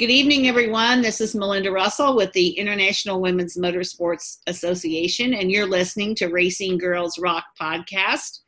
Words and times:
Good 0.00 0.08
evening, 0.08 0.48
everyone. 0.48 1.02
This 1.02 1.20
is 1.20 1.34
Melinda 1.34 1.70
Russell 1.70 2.16
with 2.16 2.32
the 2.32 2.48
International 2.52 3.20
Women's 3.20 3.58
Motorsports 3.58 4.38
Association, 4.46 5.34
and 5.34 5.52
you're 5.52 5.68
listening 5.68 6.14
to 6.14 6.28
Racing 6.28 6.78
Girls 6.78 7.18
Rock 7.18 7.44
podcast. 7.60 8.38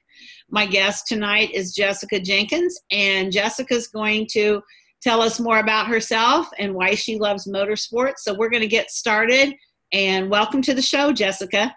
My 0.49 0.65
guest 0.65 1.09
tonight 1.09 1.51
is 1.53 1.75
Jessica 1.75 2.21
Jenkins, 2.21 2.80
and 2.90 3.30
Jessica's 3.30 3.88
going 3.88 4.29
to 4.30 4.62
tell 5.03 5.21
us 5.21 5.38
more 5.38 5.58
about 5.58 5.88
herself 5.88 6.49
and 6.58 6.72
why 6.72 6.94
she 6.94 7.19
loves 7.19 7.47
motorsports. 7.47 8.21
So 8.21 8.33
we're 8.33 8.48
going 8.48 8.62
to 8.62 8.66
get 8.66 8.90
started, 8.90 9.54
and 9.93 10.30
welcome 10.30 10.62
to 10.62 10.72
the 10.72 10.80
show, 10.80 11.12
Jessica. 11.12 11.71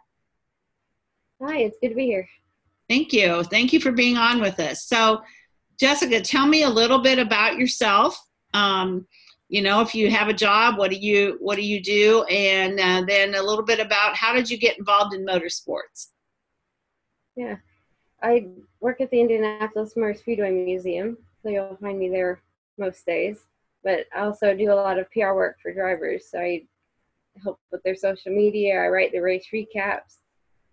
Hi, 1.44 1.58
it's 1.58 1.78
good 1.82 1.90
to 1.90 1.96
be 1.96 2.06
here. 2.06 2.30
Thank 2.88 3.12
you. 3.12 3.44
Thank 3.44 3.74
you 3.74 3.82
for 3.82 3.92
being 3.92 4.16
on 4.16 4.40
with 4.40 4.58
us. 4.58 4.86
So, 4.86 5.22
Jessica, 5.78 6.22
tell 6.22 6.48
me 6.48 6.64
a 6.64 6.70
little 6.70 7.00
bit 7.00 7.20
about 7.20 7.58
yourself. 7.58 8.18
Um, 8.54 9.06
you 9.48 9.62
know 9.62 9.82
if 9.82 9.94
you 9.94 10.10
have 10.10 10.28
a 10.28 10.34
job 10.34 10.78
what 10.78 10.92
do 10.92 10.98
you 10.98 11.38
what 11.40 11.56
do 11.56 11.62
you 11.62 11.82
do? 11.82 12.24
And 12.24 12.80
uh, 12.80 13.06
then 13.08 13.36
a 13.36 13.44
little 13.44 13.64
bit 13.64 13.80
about 13.80 14.16
how 14.16 14.34
did 14.34 14.50
you 14.50 14.58
get 14.58 14.78
involved 14.78 15.14
in 15.14 15.26
motorsports? 15.26 16.08
Yeah. 17.36 17.58
I 18.22 18.48
work 18.80 19.02
at 19.02 19.12
the 19.12 19.20
indianapolis 19.20 19.96
motor 19.96 20.14
speedway 20.14 20.52
museum 20.52 21.18
so 21.44 21.50
you'll 21.50 21.78
find 21.82 22.00
me 22.00 22.10
there 22.10 22.42
most 22.78 23.06
days. 23.06 23.40
But 23.84 24.06
i 24.16 24.22
also 24.22 24.56
do 24.56 24.72
a 24.72 24.74
lot 24.74 25.00
of 25.00 25.10
pr 25.12 25.34
work 25.34 25.58
for 25.62 25.74
drivers 25.74 26.26
so 26.32 26.40
i 26.40 26.64
help 27.44 27.60
with 27.72 27.84
their 27.84 27.96
social 27.96 28.32
media 28.32 28.80
i 28.80 28.88
write 28.88 29.12
the 29.12 29.20
race 29.20 29.48
recaps 29.54 30.20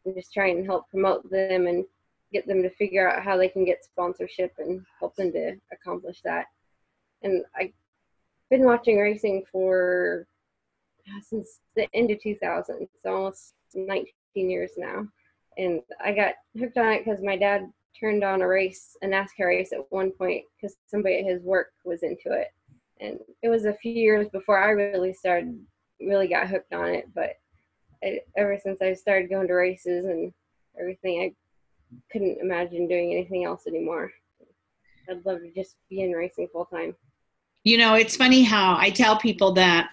and 0.05 0.15
just 0.15 0.33
try 0.33 0.49
and 0.49 0.65
help 0.65 0.89
promote 0.89 1.29
them 1.31 1.67
and 1.67 1.85
get 2.33 2.47
them 2.47 2.63
to 2.63 2.71
figure 2.71 3.09
out 3.09 3.23
how 3.23 3.37
they 3.37 3.49
can 3.49 3.65
get 3.65 3.85
sponsorship 3.85 4.53
and 4.59 4.85
help 4.99 5.15
them 5.17 5.31
to 5.33 5.55
accomplish 5.73 6.21
that. 6.25 6.47
And 7.23 7.45
i 7.55 7.73
been 8.53 8.67
watching 8.67 8.99
racing 8.99 9.43
for 9.51 10.27
uh, 11.09 11.21
since 11.27 11.61
the 11.75 11.89
end 11.95 12.11
of 12.11 12.21
2000, 12.23 12.87
so 13.03 13.15
almost 13.15 13.55
19 13.75 14.07
years 14.37 14.73
now. 14.77 15.09
And 15.57 15.81
I 16.05 16.13
got 16.13 16.35
hooked 16.59 16.77
on 16.77 16.93
it 16.93 17.05
because 17.05 17.23
my 17.23 17.37
dad 17.37 17.63
turned 17.99 18.23
on 18.23 18.43
a 18.43 18.47
race, 18.47 18.95
a 19.03 19.07
NASCAR 19.07 19.47
race 19.47 19.73
at 19.73 19.81
one 19.89 20.13
point 20.13 20.45
because 20.55 20.77
somebody 20.87 21.19
at 21.19 21.25
his 21.25 21.43
work 21.43 21.69
was 21.87 22.03
into 22.03 22.31
it. 22.33 22.49
And 23.01 23.19
it 23.43 23.49
was 23.49 23.65
a 23.65 23.73
few 23.73 23.93
years 23.93 24.29
before 24.29 24.63
I 24.63 24.69
really 24.71 25.15
started, 25.15 25.59
really 25.99 26.29
got 26.29 26.49
hooked 26.49 26.75
on 26.75 26.91
it. 26.91 27.09
But 27.15 27.31
I, 28.05 28.21
ever 28.37 28.59
since 28.63 28.83
I 28.83 28.93
started 28.93 29.31
going 29.31 29.49
to 29.49 29.55
races 29.55 30.05
and 30.05 30.31
everything, 30.79 31.23
I 31.23 31.35
couldn't 32.13 32.39
imagine 32.39 32.87
doing 32.87 33.13
anything 33.13 33.45
else 33.45 33.67
anymore. 33.67 34.11
I'd 35.09 35.25
love 35.25 35.41
to 35.41 35.51
just 35.55 35.77
be 35.89 36.03
in 36.03 36.13
racing 36.13 36.49
full 36.53 36.67
time. 36.67 36.95
You 37.65 37.79
know, 37.79 37.95
it's 37.95 38.17
funny 38.17 38.43
how 38.43 38.77
I 38.79 38.91
tell 38.91 39.17
people 39.17 39.53
that 39.53 39.91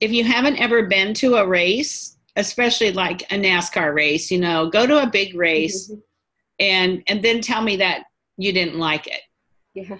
if 0.00 0.12
you 0.12 0.24
haven't 0.24 0.58
ever 0.58 0.86
been 0.86 1.14
to 1.14 1.36
a 1.36 1.46
race, 1.46 2.16
especially 2.36 2.92
like 2.92 3.22
a 3.32 3.36
NASCAR 3.36 3.94
race, 3.94 4.30
you 4.30 4.38
know, 4.38 4.70
go 4.70 4.86
to 4.86 5.02
a 5.02 5.06
big 5.06 5.34
race 5.34 5.90
mm-hmm. 5.90 6.00
and 6.60 7.02
and 7.08 7.22
then 7.22 7.40
tell 7.40 7.62
me 7.62 7.76
that 7.76 8.04
you 8.36 8.52
didn't 8.52 8.78
like 8.78 9.06
it. 9.06 9.20
Yeah. 9.74 9.98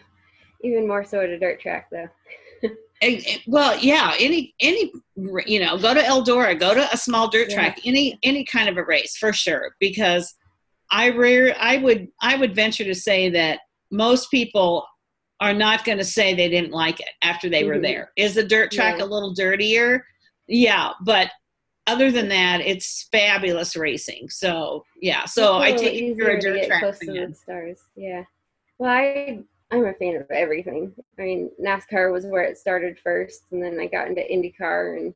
Even 0.63 0.87
more 0.87 1.05
so 1.05 1.21
at 1.21 1.29
a 1.29 1.39
dirt 1.39 1.61
track 1.61 1.89
though. 1.91 2.09
and, 3.03 3.17
and, 3.27 3.41
well, 3.47 3.79
yeah, 3.79 4.15
any 4.19 4.55
any 4.61 4.93
you 5.47 5.61
know, 5.61 5.77
go 5.79 5.95
to 5.95 6.01
Eldora, 6.01 6.59
go 6.59 6.75
to 6.75 6.93
a 6.93 6.97
small 6.97 7.29
dirt 7.29 7.51
yeah. 7.51 7.57
track, 7.57 7.81
any 7.85 8.19
any 8.23 8.45
kind 8.45 8.69
of 8.69 8.77
a 8.77 8.85
race 8.85 9.17
for 9.17 9.33
sure 9.33 9.75
because 9.81 10.35
I 10.91 11.11
rare 11.11 11.57
I 11.59 11.79
would 11.79 12.09
I 12.21 12.37
would 12.37 12.55
venture 12.55 12.85
to 12.85 12.95
say 12.95 13.29
that 13.31 13.61
most 13.91 14.31
people 14.31 14.87
are 15.43 15.53
not 15.53 15.85
going 15.85 15.99
to 15.99 16.05
say 16.05 16.35
they 16.35 16.49
didn't 16.49 16.71
like 16.71 17.01
it 17.01 17.09
after 17.23 17.51
they 17.51 17.63
mm-hmm. 17.63 17.69
were 17.71 17.81
there. 17.81 18.13
Is 18.17 18.37
the 18.37 18.45
dirt 18.45 18.71
track 18.71 18.99
yeah. 18.99 19.05
a 19.05 19.07
little 19.07 19.35
dirtier? 19.35 20.07
Yeah, 20.47 20.91
but 21.01 21.31
other 21.89 22.13
than 22.13 22.29
that, 22.29 22.61
it's 22.61 23.09
fabulous 23.11 23.75
racing. 23.75 24.31
So 24.31 24.85
yeah, 25.01 25.25
so 25.25 25.59
I 25.59 25.73
take 25.73 26.17
you're 26.17 26.37
a 26.37 26.41
dirt 26.41 26.67
track 26.69 26.95
fan. 26.95 27.35
Stars. 27.35 27.81
Yeah. 27.97 28.23
Well, 28.79 28.93
I 28.93 29.41
I'm 29.73 29.85
a 29.85 29.95
fan 29.95 30.15
of 30.15 30.31
everything. 30.31 30.93
I 31.19 31.23
mean, 31.23 31.51
NASCAR 31.61 32.13
was 32.13 32.25
where 32.25 32.43
it 32.43 32.57
started 32.57 33.01
first, 33.03 33.47
and 33.51 33.61
then 33.61 33.81
I 33.81 33.87
got 33.87 34.07
into 34.07 34.21
IndyCar, 34.21 34.97
and 34.97 35.15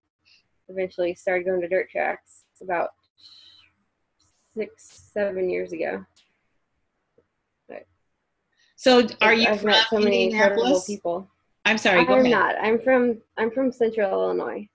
eventually 0.68 1.14
started 1.14 1.44
going 1.44 1.60
to 1.60 1.68
dirt 1.68 1.88
tracks 1.88 2.46
about 2.60 2.88
six, 4.56 5.10
seven 5.12 5.48
years 5.48 5.72
ago. 5.72 6.04
So 8.76 9.06
are 9.20 9.34
you 9.34 9.48
I've 9.48 9.60
from 9.60 9.74
so 9.90 9.98
many 9.98 10.30
incredible 10.30 10.80
people. 10.86 11.28
I'm 11.64 11.78
sorry. 11.78 12.00
I'm 12.00 12.08
ahead. 12.08 12.30
not. 12.30 12.54
I'm 12.60 12.78
from 12.78 13.18
I'm 13.36 13.50
from 13.50 13.72
Central 13.72 14.10
Illinois. 14.10 14.68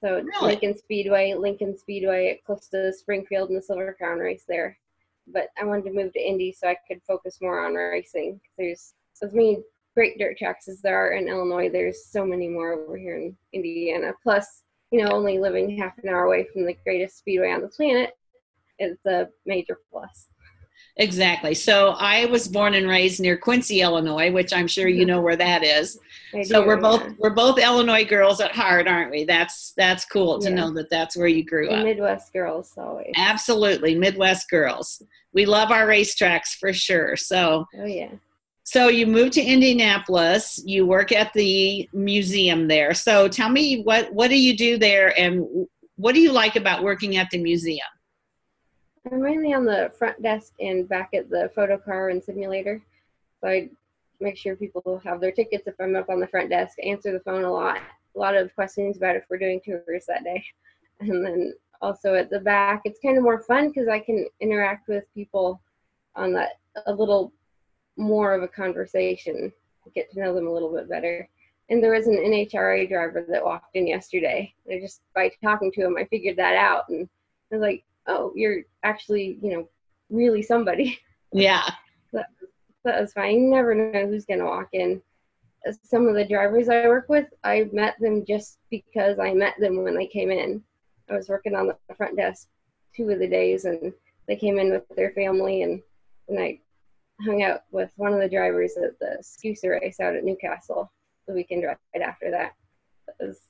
So 0.00 0.22
really? 0.22 0.30
Lincoln 0.42 0.76
Speedway, 0.76 1.34
Lincoln 1.34 1.76
Speedway, 1.76 2.40
close 2.46 2.68
to 2.68 2.92
Springfield 2.92 3.48
and 3.48 3.58
the 3.58 3.62
Silver 3.62 3.96
Crown 3.98 4.18
race 4.18 4.44
there. 4.46 4.78
But 5.26 5.48
I 5.60 5.64
wanted 5.64 5.86
to 5.86 5.92
move 5.92 6.12
to 6.12 6.20
Indy 6.20 6.52
so 6.52 6.68
I 6.68 6.76
could 6.86 7.02
focus 7.06 7.38
more 7.40 7.66
on 7.66 7.74
racing. 7.74 8.40
There's 8.56 8.94
as 9.22 9.34
many 9.34 9.62
great 9.94 10.18
dirt 10.18 10.38
tracks 10.38 10.68
as 10.68 10.80
there 10.80 10.96
are 10.96 11.12
in 11.12 11.26
Illinois. 11.26 11.68
There's 11.68 12.06
so 12.06 12.24
many 12.24 12.48
more 12.48 12.72
over 12.72 12.96
here 12.96 13.16
in 13.16 13.36
Indiana. 13.52 14.12
Plus, 14.22 14.62
you 14.92 15.02
know, 15.02 15.10
only 15.10 15.38
living 15.38 15.76
half 15.76 15.98
an 15.98 16.08
hour 16.08 16.24
away 16.24 16.46
from 16.52 16.64
the 16.64 16.76
greatest 16.84 17.18
speedway 17.18 17.50
on 17.50 17.62
the 17.62 17.68
planet 17.68 18.12
is 18.78 18.98
a 19.06 19.26
major 19.44 19.80
plus. 19.90 20.28
Exactly. 20.98 21.54
So 21.54 21.90
I 21.90 22.26
was 22.26 22.48
born 22.48 22.74
and 22.74 22.88
raised 22.88 23.20
near 23.20 23.36
Quincy, 23.36 23.82
Illinois, 23.82 24.32
which 24.32 24.52
I'm 24.52 24.66
sure 24.66 24.88
you 24.88 25.06
know 25.06 25.20
where 25.20 25.36
that 25.36 25.62
is. 25.62 25.98
I 26.34 26.42
so 26.42 26.62
do, 26.62 26.66
we're 26.66 26.80
both 26.80 27.02
yeah. 27.02 27.12
we're 27.18 27.30
both 27.30 27.58
Illinois 27.58 28.04
girls 28.04 28.40
at 28.40 28.50
heart, 28.50 28.88
aren't 28.88 29.12
we? 29.12 29.24
That's 29.24 29.72
that's 29.76 30.04
cool 30.04 30.40
to 30.40 30.48
yeah. 30.48 30.56
know 30.56 30.74
that 30.74 30.90
that's 30.90 31.16
where 31.16 31.28
you 31.28 31.44
grew 31.44 31.70
up. 31.70 31.84
Midwest 31.84 32.32
girls 32.32 32.72
always. 32.76 33.12
Absolutely, 33.16 33.94
Midwest 33.94 34.50
girls. 34.50 35.00
We 35.32 35.46
love 35.46 35.70
our 35.70 35.86
racetracks 35.86 36.56
for 36.58 36.72
sure. 36.72 37.16
So 37.16 37.64
Oh 37.78 37.86
yeah. 37.86 38.10
So 38.64 38.88
you 38.88 39.06
moved 39.06 39.34
to 39.34 39.42
Indianapolis. 39.42 40.60
You 40.66 40.84
work 40.84 41.12
at 41.12 41.32
the 41.32 41.88
museum 41.92 42.66
there. 42.66 42.92
So 42.92 43.28
tell 43.28 43.48
me 43.48 43.82
what 43.82 44.12
what 44.12 44.28
do 44.30 44.36
you 44.38 44.56
do 44.56 44.78
there, 44.78 45.18
and 45.18 45.46
what 45.94 46.16
do 46.16 46.20
you 46.20 46.32
like 46.32 46.56
about 46.56 46.82
working 46.82 47.16
at 47.16 47.30
the 47.30 47.38
museum? 47.38 47.86
I'm 49.12 49.22
mainly 49.22 49.54
on 49.54 49.64
the 49.64 49.92
front 49.98 50.22
desk 50.22 50.54
and 50.60 50.88
back 50.88 51.10
at 51.14 51.30
the 51.30 51.50
photo 51.54 51.78
car 51.78 52.10
and 52.10 52.22
simulator. 52.22 52.82
So 53.40 53.48
I 53.48 53.68
make 54.20 54.36
sure 54.36 54.56
people 54.56 55.00
have 55.04 55.20
their 55.20 55.32
tickets 55.32 55.66
if 55.66 55.74
I'm 55.80 55.96
up 55.96 56.10
on 56.10 56.20
the 56.20 56.26
front 56.26 56.50
desk, 56.50 56.76
answer 56.82 57.12
the 57.12 57.20
phone 57.20 57.44
a 57.44 57.52
lot, 57.52 57.78
a 58.14 58.18
lot 58.18 58.36
of 58.36 58.54
questions 58.54 58.96
about 58.96 59.16
if 59.16 59.24
we're 59.30 59.38
doing 59.38 59.60
tours 59.64 60.04
that 60.06 60.24
day. 60.24 60.44
And 61.00 61.24
then 61.24 61.54
also 61.80 62.14
at 62.14 62.28
the 62.28 62.40
back, 62.40 62.82
it's 62.84 62.98
kind 62.98 63.16
of 63.16 63.22
more 63.22 63.40
fun 63.40 63.68
because 63.68 63.86
I 63.86 64.00
can 64.00 64.26
interact 64.40 64.88
with 64.88 65.04
people 65.14 65.60
on 66.16 66.32
that 66.32 66.58
a 66.86 66.92
little 66.92 67.32
more 67.96 68.34
of 68.34 68.42
a 68.42 68.48
conversation, 68.48 69.52
get 69.94 70.10
to 70.10 70.20
know 70.20 70.34
them 70.34 70.48
a 70.48 70.52
little 70.52 70.72
bit 70.74 70.88
better. 70.88 71.28
And 71.70 71.80
there 71.80 71.92
was 71.92 72.08
an 72.08 72.16
NHRA 72.16 72.88
driver 72.88 73.24
that 73.28 73.44
walked 73.44 73.76
in 73.76 73.86
yesterday. 73.86 74.52
I 74.68 74.80
just 74.80 75.02
by 75.14 75.30
talking 75.40 75.70
to 75.72 75.82
him, 75.82 75.96
I 75.96 76.04
figured 76.06 76.36
that 76.38 76.56
out, 76.56 76.88
and 76.88 77.08
I 77.52 77.54
was 77.54 77.62
like, 77.62 77.84
oh, 78.08 78.32
you're 78.34 78.62
actually, 78.82 79.38
you 79.42 79.50
know, 79.50 79.68
really 80.10 80.42
somebody. 80.42 80.98
Yeah. 81.30 81.68
that, 82.14 82.28
that 82.86 82.98
was 83.02 83.12
fine. 83.12 83.34
You 83.34 83.50
never 83.50 83.74
know 83.74 84.06
who's 84.06 84.24
going 84.24 84.40
to 84.40 84.46
walk 84.46 84.70
in. 84.72 85.02
Uh, 85.68 85.72
some 85.84 86.08
of 86.08 86.14
the 86.14 86.24
drivers 86.24 86.70
I 86.70 86.88
work 86.88 87.10
with, 87.10 87.26
I 87.44 87.68
met 87.70 87.96
them 88.00 88.24
just 88.24 88.56
because 88.70 89.18
I 89.18 89.34
met 89.34 89.52
them 89.60 89.84
when 89.84 89.94
they 89.94 90.06
came 90.06 90.30
in. 90.30 90.64
I 91.10 91.16
was 91.16 91.28
working 91.28 91.54
on 91.54 91.66
the 91.66 91.76
front 91.98 92.16
desk 92.16 92.48
two 92.96 93.10
of 93.10 93.18
the 93.18 93.28
days, 93.28 93.66
and 93.66 93.92
they 94.26 94.36
came 94.36 94.58
in 94.58 94.70
with 94.70 94.88
their 94.96 95.10
family, 95.10 95.64
and, 95.64 95.82
and 96.30 96.40
I 96.40 96.60
hung 97.20 97.42
out 97.42 97.64
with 97.72 97.90
one 97.96 98.14
of 98.14 98.20
the 98.20 98.28
drivers 98.30 98.78
at 98.78 98.98
the 99.00 99.18
SKUSA 99.20 99.82
race 99.82 100.00
out 100.00 100.16
at 100.16 100.24
Newcastle 100.24 100.90
the 101.26 101.34
weekend 101.34 101.64
right 101.64 102.02
after 102.02 102.30
that. 102.30 102.54
Was, 103.20 103.40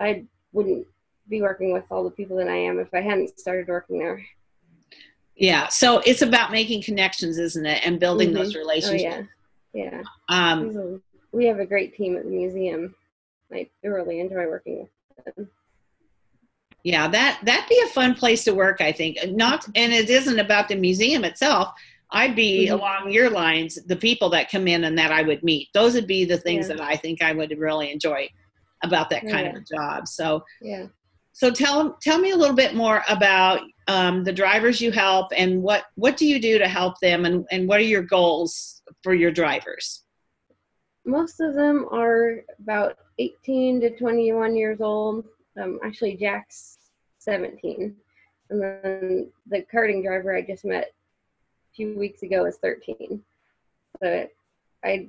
I 0.00 0.24
wouldn't 0.52 0.86
be 1.30 1.40
working 1.40 1.72
with 1.72 1.84
all 1.90 2.04
the 2.04 2.10
people 2.10 2.36
that 2.36 2.48
I 2.48 2.56
am 2.56 2.78
if 2.78 2.92
I 2.92 3.00
hadn't 3.00 3.38
started 3.38 3.68
working 3.68 3.98
there. 3.98 4.22
Yeah, 5.36 5.68
so 5.68 6.00
it's 6.00 6.20
about 6.20 6.52
making 6.52 6.82
connections, 6.82 7.38
isn't 7.38 7.64
it, 7.64 7.86
and 7.86 7.98
building 7.98 8.28
mm-hmm. 8.28 8.38
those 8.38 8.54
relationships. 8.54 9.16
Oh, 9.20 9.26
yeah, 9.72 9.90
yeah. 9.92 10.02
Um, 10.28 11.00
we 11.32 11.46
have 11.46 11.60
a 11.60 11.66
great 11.66 11.94
team 11.94 12.16
at 12.16 12.24
the 12.24 12.30
museum. 12.30 12.94
I 13.52 13.68
really 13.82 14.20
enjoy 14.20 14.46
working 14.46 14.86
with 15.16 15.34
them. 15.34 15.48
Yeah, 16.82 17.08
that 17.08 17.40
that'd 17.44 17.68
be 17.68 17.80
a 17.84 17.88
fun 17.88 18.14
place 18.14 18.44
to 18.44 18.54
work. 18.54 18.80
I 18.80 18.92
think 18.92 19.18
not, 19.30 19.66
and 19.74 19.92
it 19.92 20.10
isn't 20.10 20.38
about 20.38 20.68
the 20.68 20.76
museum 20.76 21.24
itself. 21.24 21.68
I'd 22.10 22.34
be 22.34 22.66
mm-hmm. 22.66 22.74
along 22.74 23.12
your 23.12 23.30
lines, 23.30 23.78
the 23.86 23.96
people 23.96 24.30
that 24.30 24.50
come 24.50 24.66
in 24.66 24.84
and 24.84 24.98
that 24.98 25.12
I 25.12 25.22
would 25.22 25.42
meet. 25.42 25.68
Those 25.74 25.94
would 25.94 26.06
be 26.06 26.24
the 26.24 26.38
things 26.38 26.68
yeah. 26.68 26.76
that 26.76 26.82
I 26.82 26.96
think 26.96 27.22
I 27.22 27.32
would 27.32 27.56
really 27.56 27.92
enjoy 27.92 28.28
about 28.82 29.10
that 29.10 29.22
kind 29.22 29.46
yeah. 29.46 29.50
of 29.50 29.56
a 29.56 29.64
job. 29.76 30.08
So 30.08 30.44
yeah, 30.60 30.86
so 31.32 31.50
tell 31.50 31.96
tell 32.02 32.18
me 32.18 32.30
a 32.32 32.36
little 32.36 32.56
bit 32.56 32.74
more 32.74 33.02
about 33.08 33.60
um, 33.88 34.24
the 34.24 34.32
drivers 34.32 34.80
you 34.80 34.92
help 34.92 35.32
and 35.36 35.62
what 35.62 35.84
what 35.94 36.16
do 36.16 36.26
you 36.26 36.40
do 36.40 36.58
to 36.58 36.68
help 36.68 36.98
them 37.00 37.24
and, 37.24 37.46
and 37.50 37.68
what 37.68 37.80
are 37.80 37.84
your 37.84 38.02
goals 38.02 38.82
for 39.02 39.14
your 39.14 39.30
drivers? 39.30 40.04
most 41.04 41.40
of 41.40 41.54
them 41.54 41.86
are 41.90 42.44
about 42.60 42.98
18 43.18 43.80
to 43.80 43.96
21 43.96 44.54
years 44.56 44.80
old. 44.80 45.24
Um, 45.60 45.78
actually, 45.84 46.16
Jack's 46.16 46.78
17. 47.18 47.94
And 48.50 48.62
then 48.62 49.32
the 49.46 49.64
karting 49.72 50.02
driver 50.02 50.34
I 50.34 50.42
just 50.42 50.64
met 50.64 50.84
a 50.84 51.74
few 51.74 51.96
weeks 51.98 52.22
ago 52.22 52.46
is 52.46 52.58
13. 52.58 53.22
So 54.02 54.28
I, 54.84 55.08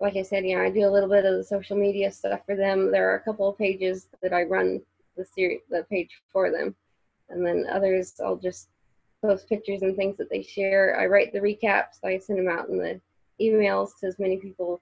like 0.00 0.16
I 0.16 0.22
said, 0.22 0.44
you 0.44 0.56
know, 0.56 0.62
I 0.62 0.70
do 0.70 0.86
a 0.86 0.90
little 0.90 1.08
bit 1.08 1.24
of 1.24 1.36
the 1.36 1.44
social 1.44 1.76
media 1.76 2.10
stuff 2.10 2.40
for 2.46 2.56
them. 2.56 2.90
There 2.90 3.10
are 3.10 3.16
a 3.16 3.20
couple 3.20 3.48
of 3.48 3.58
pages 3.58 4.08
that 4.22 4.32
I 4.32 4.42
run 4.42 4.80
the 5.16 5.24
series, 5.24 5.60
the 5.70 5.84
page 5.90 6.22
for 6.32 6.50
them, 6.50 6.74
and 7.28 7.44
then 7.46 7.66
others 7.70 8.14
I'll 8.24 8.36
just 8.36 8.68
post 9.22 9.48
pictures 9.48 9.82
and 9.82 9.96
things 9.96 10.16
that 10.18 10.30
they 10.30 10.42
share. 10.42 10.98
I 11.00 11.06
write 11.06 11.32
the 11.32 11.40
recaps. 11.40 12.04
I 12.04 12.18
send 12.18 12.38
them 12.38 12.48
out 12.48 12.68
in 12.68 12.78
the 12.78 13.00
emails 13.40 13.90
to 14.00 14.06
as 14.06 14.18
many 14.18 14.36
people 14.36 14.80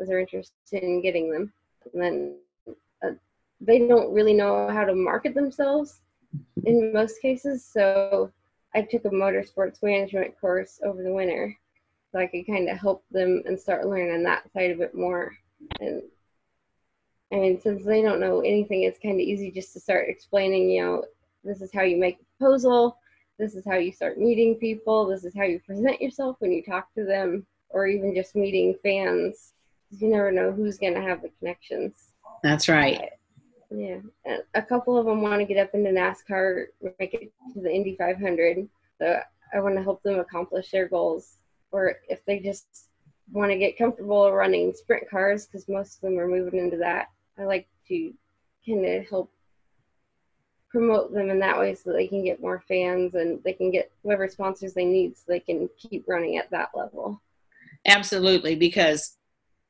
as 0.00 0.10
are 0.10 0.18
interested 0.18 0.82
in 0.82 1.02
getting 1.02 1.30
them. 1.30 1.52
And 1.92 2.02
then 2.02 2.36
uh, 3.04 3.14
they 3.60 3.86
don't 3.86 4.12
really 4.12 4.34
know 4.34 4.68
how 4.68 4.84
to 4.84 4.94
market 4.94 5.34
themselves 5.34 6.00
in 6.64 6.92
most 6.92 7.22
cases. 7.22 7.64
So 7.64 8.30
I 8.74 8.82
took 8.82 9.04
a 9.04 9.10
motorsports 9.10 9.82
management 9.82 10.38
course 10.40 10.80
over 10.84 11.02
the 11.02 11.12
winter 11.12 11.56
so 12.12 12.18
I 12.18 12.26
could 12.26 12.46
kind 12.46 12.68
of 12.68 12.78
help 12.78 13.04
them 13.10 13.42
and 13.46 13.58
start 13.58 13.86
learning 13.86 14.22
that 14.22 14.52
side 14.52 14.70
of 14.70 14.80
it 14.80 14.94
more. 14.94 15.32
And 15.80 16.02
I 17.32 17.36
mean, 17.36 17.60
since 17.60 17.84
they 17.84 18.02
don't 18.02 18.20
know 18.20 18.40
anything, 18.40 18.82
it's 18.82 19.00
kind 19.00 19.14
of 19.14 19.20
easy 19.20 19.50
just 19.50 19.72
to 19.72 19.80
start 19.80 20.08
explaining, 20.08 20.70
you 20.70 20.82
know, 20.84 21.04
this 21.42 21.60
is 21.60 21.72
how 21.72 21.82
you 21.82 21.96
make 21.96 22.20
a 22.20 22.24
proposal, 22.38 22.98
this 23.38 23.54
is 23.54 23.64
how 23.64 23.76
you 23.76 23.92
start 23.92 24.18
meeting 24.18 24.54
people, 24.56 25.06
this 25.06 25.24
is 25.24 25.34
how 25.36 25.42
you 25.42 25.60
present 25.60 26.00
yourself 26.00 26.36
when 26.38 26.52
you 26.52 26.62
talk 26.62 26.92
to 26.94 27.04
them, 27.04 27.44
or 27.70 27.86
even 27.86 28.14
just 28.14 28.36
meeting 28.36 28.74
fans. 28.82 29.52
You 29.90 30.08
never 30.08 30.30
know 30.30 30.52
who's 30.52 30.78
going 30.78 30.94
to 30.94 31.02
have 31.02 31.22
the 31.22 31.30
connections. 31.38 32.12
That's 32.42 32.68
right. 32.68 33.10
Yeah, 33.70 33.98
and 34.24 34.42
a 34.54 34.62
couple 34.62 34.96
of 34.96 35.06
them 35.06 35.22
want 35.22 35.40
to 35.40 35.44
get 35.44 35.60
up 35.60 35.74
into 35.74 35.90
NASCAR, 35.90 36.66
make 36.98 37.14
it 37.14 37.32
to 37.54 37.60
the 37.60 37.72
Indy 37.72 37.96
500. 37.98 38.68
So 38.98 39.20
I 39.52 39.60
want 39.60 39.74
to 39.76 39.82
help 39.82 40.02
them 40.02 40.20
accomplish 40.20 40.70
their 40.70 40.88
goals. 40.88 41.38
Or 41.72 41.96
if 42.08 42.24
they 42.24 42.38
just 42.38 42.88
want 43.32 43.50
to 43.50 43.58
get 43.58 43.76
comfortable 43.76 44.32
running 44.32 44.72
sprint 44.72 45.10
cars, 45.10 45.46
because 45.46 45.68
most 45.68 45.96
of 45.96 46.00
them 46.02 46.18
are 46.18 46.28
moving 46.28 46.60
into 46.60 46.76
that, 46.78 47.08
I 47.38 47.44
like 47.44 47.68
to 47.88 48.12
kind 48.66 48.84
of 48.84 49.08
help 49.08 49.32
promote 50.70 51.12
them 51.12 51.30
in 51.30 51.38
that 51.38 51.58
way 51.58 51.74
so 51.74 51.92
they 51.92 52.08
can 52.08 52.24
get 52.24 52.40
more 52.40 52.62
fans 52.68 53.14
and 53.14 53.42
they 53.44 53.52
can 53.52 53.70
get 53.70 53.90
whatever 54.02 54.28
sponsors 54.28 54.74
they 54.74 54.84
need 54.84 55.16
so 55.16 55.24
they 55.28 55.40
can 55.40 55.68
keep 55.78 56.04
running 56.06 56.36
at 56.36 56.50
that 56.50 56.70
level. 56.74 57.22
Absolutely, 57.86 58.56
because 58.56 59.16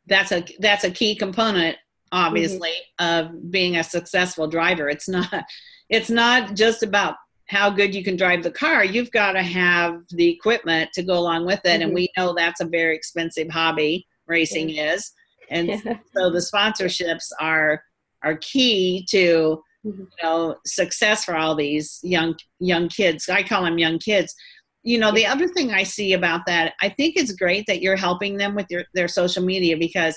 that's 0.07 0.33
a 0.33 0.45
that's 0.61 0.85
a 0.85 0.91
key 0.91 1.15
component 1.15 1.77
obviously 2.13 2.73
mm-hmm. 3.01 3.27
of 3.29 3.51
being 3.51 3.77
a 3.77 3.85
successful 3.85 4.47
driver 4.47 4.89
it's 4.89 5.09
not 5.09 5.45
it's 5.89 6.11
not 6.11 6.55
just 6.55 6.83
about 6.83 7.17
how 7.49 7.71
good 7.71 7.95
you 7.95 8.03
can 8.03 8.17
drive 8.17 8.43
the 8.43 8.51
car 8.51 8.85
you've 8.85 9.11
got 9.11 9.33
to 9.33 9.43
have 9.43 10.01
the 10.11 10.29
equipment 10.29 10.91
to 10.93 11.03
go 11.03 11.15
along 11.15 11.45
with 11.45 11.61
it 11.65 11.69
mm-hmm. 11.69 11.83
and 11.83 11.95
we 11.95 12.09
know 12.17 12.33
that's 12.35 12.61
a 12.61 12.67
very 12.67 12.95
expensive 12.95 13.49
hobby 13.51 14.07
racing 14.27 14.69
yeah. 14.69 14.93
is 14.93 15.13
and 15.51 15.71
so 16.17 16.31
the 16.31 16.39
sponsorships 16.53 17.31
are 17.41 17.83
are 18.23 18.37
key 18.39 19.07
to 19.11 19.63
mm-hmm. 19.85 20.01
you 20.01 20.09
know 20.23 20.57
success 20.65 21.25
for 21.25 21.37
all 21.37 21.55
these 21.55 22.01
young 22.03 22.35
young 22.59 22.89
kids. 22.89 23.29
I 23.29 23.43
call 23.43 23.65
them 23.65 23.79
young 23.79 23.99
kids. 23.99 24.35
You 24.83 24.99
know 24.99 25.11
the 25.11 25.27
other 25.27 25.49
thing 25.49 25.73
i 25.73 25.83
see 25.83 26.13
about 26.13 26.43
that 26.47 26.75
i 26.81 26.89
think 26.89 27.17
it's 27.17 27.33
great 27.33 27.65
that 27.67 27.83
you're 27.83 27.97
helping 27.97 28.37
them 28.37 28.55
with 28.55 28.67
your 28.71 28.85
their 28.95 29.09
social 29.09 29.45
media 29.45 29.77
because 29.77 30.17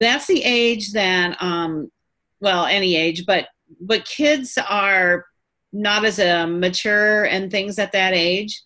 that's 0.00 0.26
the 0.26 0.42
age 0.42 0.90
that 0.90 1.40
um 1.40 1.88
well 2.40 2.66
any 2.66 2.96
age 2.96 3.24
but 3.26 3.46
but 3.80 4.04
kids 4.04 4.58
are 4.68 5.24
not 5.72 6.04
as 6.04 6.18
a 6.18 6.30
um, 6.30 6.60
mature 6.60 7.24
and 7.24 7.50
things 7.50 7.78
at 7.78 7.92
that 7.92 8.12
age 8.12 8.62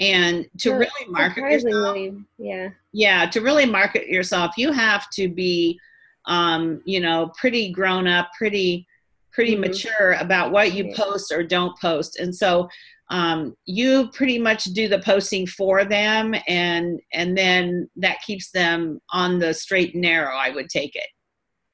and 0.00 0.46
to 0.58 0.72
really 0.72 1.08
market 1.08 1.42
yourself 1.42 1.96
yeah. 2.38 2.68
Yeah 2.92 3.26
to 3.26 3.40
really 3.40 3.66
market 3.66 4.08
yourself 4.08 4.52
you 4.56 4.72
have 4.72 5.08
to 5.10 5.28
be 5.28 5.78
um 6.26 6.82
you 6.84 7.00
know 7.00 7.30
pretty 7.38 7.70
grown 7.70 8.06
up 8.06 8.30
pretty 8.36 8.86
pretty 9.34 9.52
mm-hmm. 9.52 9.62
mature 9.62 10.12
about 10.20 10.52
what 10.52 10.72
you 10.72 10.94
post 10.94 11.32
or 11.32 11.42
don't 11.42 11.78
post. 11.78 12.18
And 12.18 12.34
so 12.34 12.68
um, 13.10 13.54
you 13.66 14.08
pretty 14.12 14.38
much 14.38 14.64
do 14.64 14.88
the 14.88 15.00
posting 15.00 15.46
for 15.46 15.84
them 15.84 16.34
and 16.46 17.00
and 17.12 17.36
then 17.36 17.90
that 17.96 18.22
keeps 18.22 18.50
them 18.50 19.00
on 19.10 19.38
the 19.38 19.52
straight 19.52 19.92
and 19.92 20.02
narrow 20.02 20.34
i 20.34 20.50
would 20.50 20.70
take 20.70 20.96
it. 20.96 21.08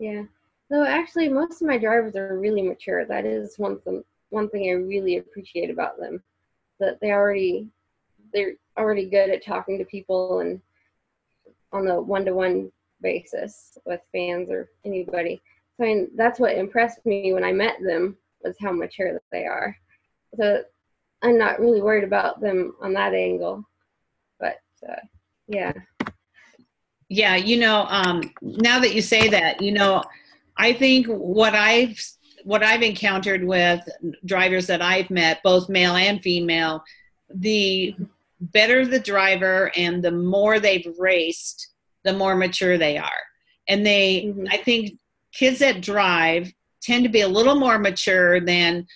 Yeah. 0.00 0.24
So 0.72 0.82
actually 0.82 1.28
most 1.28 1.62
of 1.62 1.68
my 1.68 1.78
drivers 1.78 2.16
are 2.16 2.38
really 2.38 2.62
mature. 2.62 3.04
That 3.04 3.26
is 3.26 3.58
one 3.58 3.78
thing 3.80 4.02
one 4.30 4.48
thing 4.48 4.70
i 4.70 4.72
really 4.72 5.18
appreciate 5.18 5.70
about 5.70 5.98
them 5.98 6.22
that 6.78 7.00
they 7.00 7.10
already 7.10 7.68
they're 8.32 8.54
already 8.78 9.08
good 9.08 9.30
at 9.30 9.44
talking 9.44 9.78
to 9.78 9.84
people 9.84 10.40
and 10.40 10.60
on 11.72 11.84
the 11.84 12.00
one-to-one 12.00 12.70
basis 13.00 13.78
with 13.86 14.00
fans 14.12 14.50
or 14.50 14.70
anybody 14.84 15.40
so 15.76 15.84
I 15.84 15.86
mean, 15.86 16.10
that's 16.16 16.38
what 16.38 16.56
impressed 16.56 17.04
me 17.06 17.32
when 17.32 17.44
i 17.44 17.52
met 17.52 17.76
them 17.82 18.16
was 18.42 18.56
how 18.60 18.72
mature 18.72 19.12
that 19.12 19.22
they 19.30 19.46
are 19.46 19.76
so 20.36 20.62
I'm 21.22 21.38
not 21.38 21.60
really 21.60 21.82
worried 21.82 22.04
about 22.04 22.40
them 22.40 22.74
on 22.80 22.94
that 22.94 23.14
angle. 23.14 23.64
But 24.38 24.56
uh, 24.88 24.96
yeah. 25.48 25.72
Yeah, 27.08 27.36
you 27.36 27.56
know, 27.56 27.86
um, 27.88 28.32
now 28.40 28.78
that 28.80 28.94
you 28.94 29.02
say 29.02 29.28
that, 29.28 29.60
you 29.60 29.72
know, 29.72 30.02
I 30.56 30.72
think 30.72 31.06
what 31.06 31.54
I've 31.54 32.00
what 32.44 32.62
I've 32.62 32.82
encountered 32.82 33.44
with 33.44 33.86
drivers 34.24 34.66
that 34.68 34.80
I've 34.80 35.10
met, 35.10 35.42
both 35.42 35.68
male 35.68 35.96
and 35.96 36.22
female, 36.22 36.82
the 37.28 37.94
better 38.40 38.86
the 38.86 39.00
driver 39.00 39.70
and 39.76 40.02
the 40.02 40.10
more 40.10 40.58
they've 40.58 40.86
raced, 40.98 41.68
the 42.04 42.12
more 42.12 42.36
mature 42.36 42.78
they 42.78 42.96
are. 42.96 43.10
And 43.68 43.84
they, 43.84 44.24
mm-hmm. 44.26 44.46
I 44.50 44.56
think 44.56 44.98
kids 45.32 45.58
that 45.60 45.80
drive 45.80 46.52
tend 46.82 47.04
to 47.04 47.10
be 47.10 47.20
a 47.20 47.28
little 47.28 47.54
more 47.54 47.78
mature 47.78 48.40
than 48.40 48.86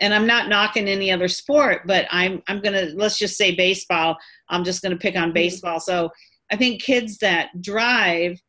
and 0.00 0.14
I'm 0.14 0.26
not 0.26 0.48
knocking 0.48 0.88
any 0.88 1.12
other 1.12 1.28
sport, 1.28 1.82
but 1.86 2.06
I'm 2.10 2.42
I'm 2.48 2.60
gonna 2.60 2.88
let's 2.94 3.18
just 3.18 3.36
say 3.36 3.54
baseball. 3.54 4.16
I'm 4.48 4.64
just 4.64 4.82
gonna 4.82 4.96
pick 4.96 5.14
on 5.14 5.24
mm-hmm. 5.24 5.34
baseball. 5.34 5.78
So 5.78 6.10
I 6.50 6.56
think 6.56 6.82
kids 6.82 7.18
that 7.18 7.60
drive 7.60 8.40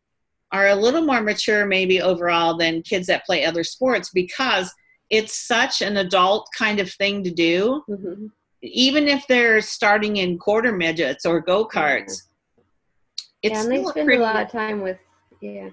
are 0.51 0.69
a 0.69 0.75
little 0.75 1.01
more 1.01 1.21
mature 1.21 1.65
maybe 1.65 2.01
overall 2.01 2.57
than 2.57 2.81
kids 2.81 3.07
that 3.07 3.25
play 3.25 3.45
other 3.45 3.63
sports 3.63 4.09
because 4.13 4.73
it's 5.09 5.45
such 5.45 5.81
an 5.81 5.97
adult 5.97 6.47
kind 6.57 6.79
of 6.79 6.91
thing 6.93 7.23
to 7.23 7.31
do. 7.31 7.83
Mm-hmm. 7.89 8.27
Even 8.61 9.07
if 9.07 9.25
they're 9.27 9.61
starting 9.61 10.17
in 10.17 10.37
quarter 10.37 10.71
midgets 10.71 11.25
or 11.25 11.39
go 11.39 11.67
karts, 11.67 12.23
yeah. 13.41 13.51
yeah, 13.51 13.61
and 13.61 13.71
they 13.71 13.83
spend 13.83 14.05
pretty, 14.05 14.21
a 14.21 14.23
lot 14.23 14.41
of 14.41 14.51
time 14.51 14.81
with 14.81 14.97
yeah, 15.41 15.69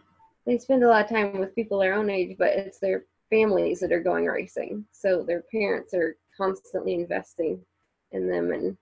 they 0.47 0.59
spend 0.59 0.83
a 0.83 0.89
lot 0.89 1.05
of 1.05 1.11
time 1.11 1.39
with 1.39 1.55
people 1.55 1.79
their 1.79 1.95
own 1.95 2.09
age, 2.09 2.37
but 2.39 2.49
it's 2.49 2.79
their 2.79 3.05
families 3.31 3.81
that 3.81 3.93
are 3.93 4.03
going 4.03 4.25
racing. 4.25 4.85
So 4.93 5.23
their 5.23 5.43
parents 5.53 5.93
are 5.93 6.17
constantly 6.37 6.95
investing 6.95 7.61
in 8.13 8.29
them 8.29 8.53
and 8.53 8.77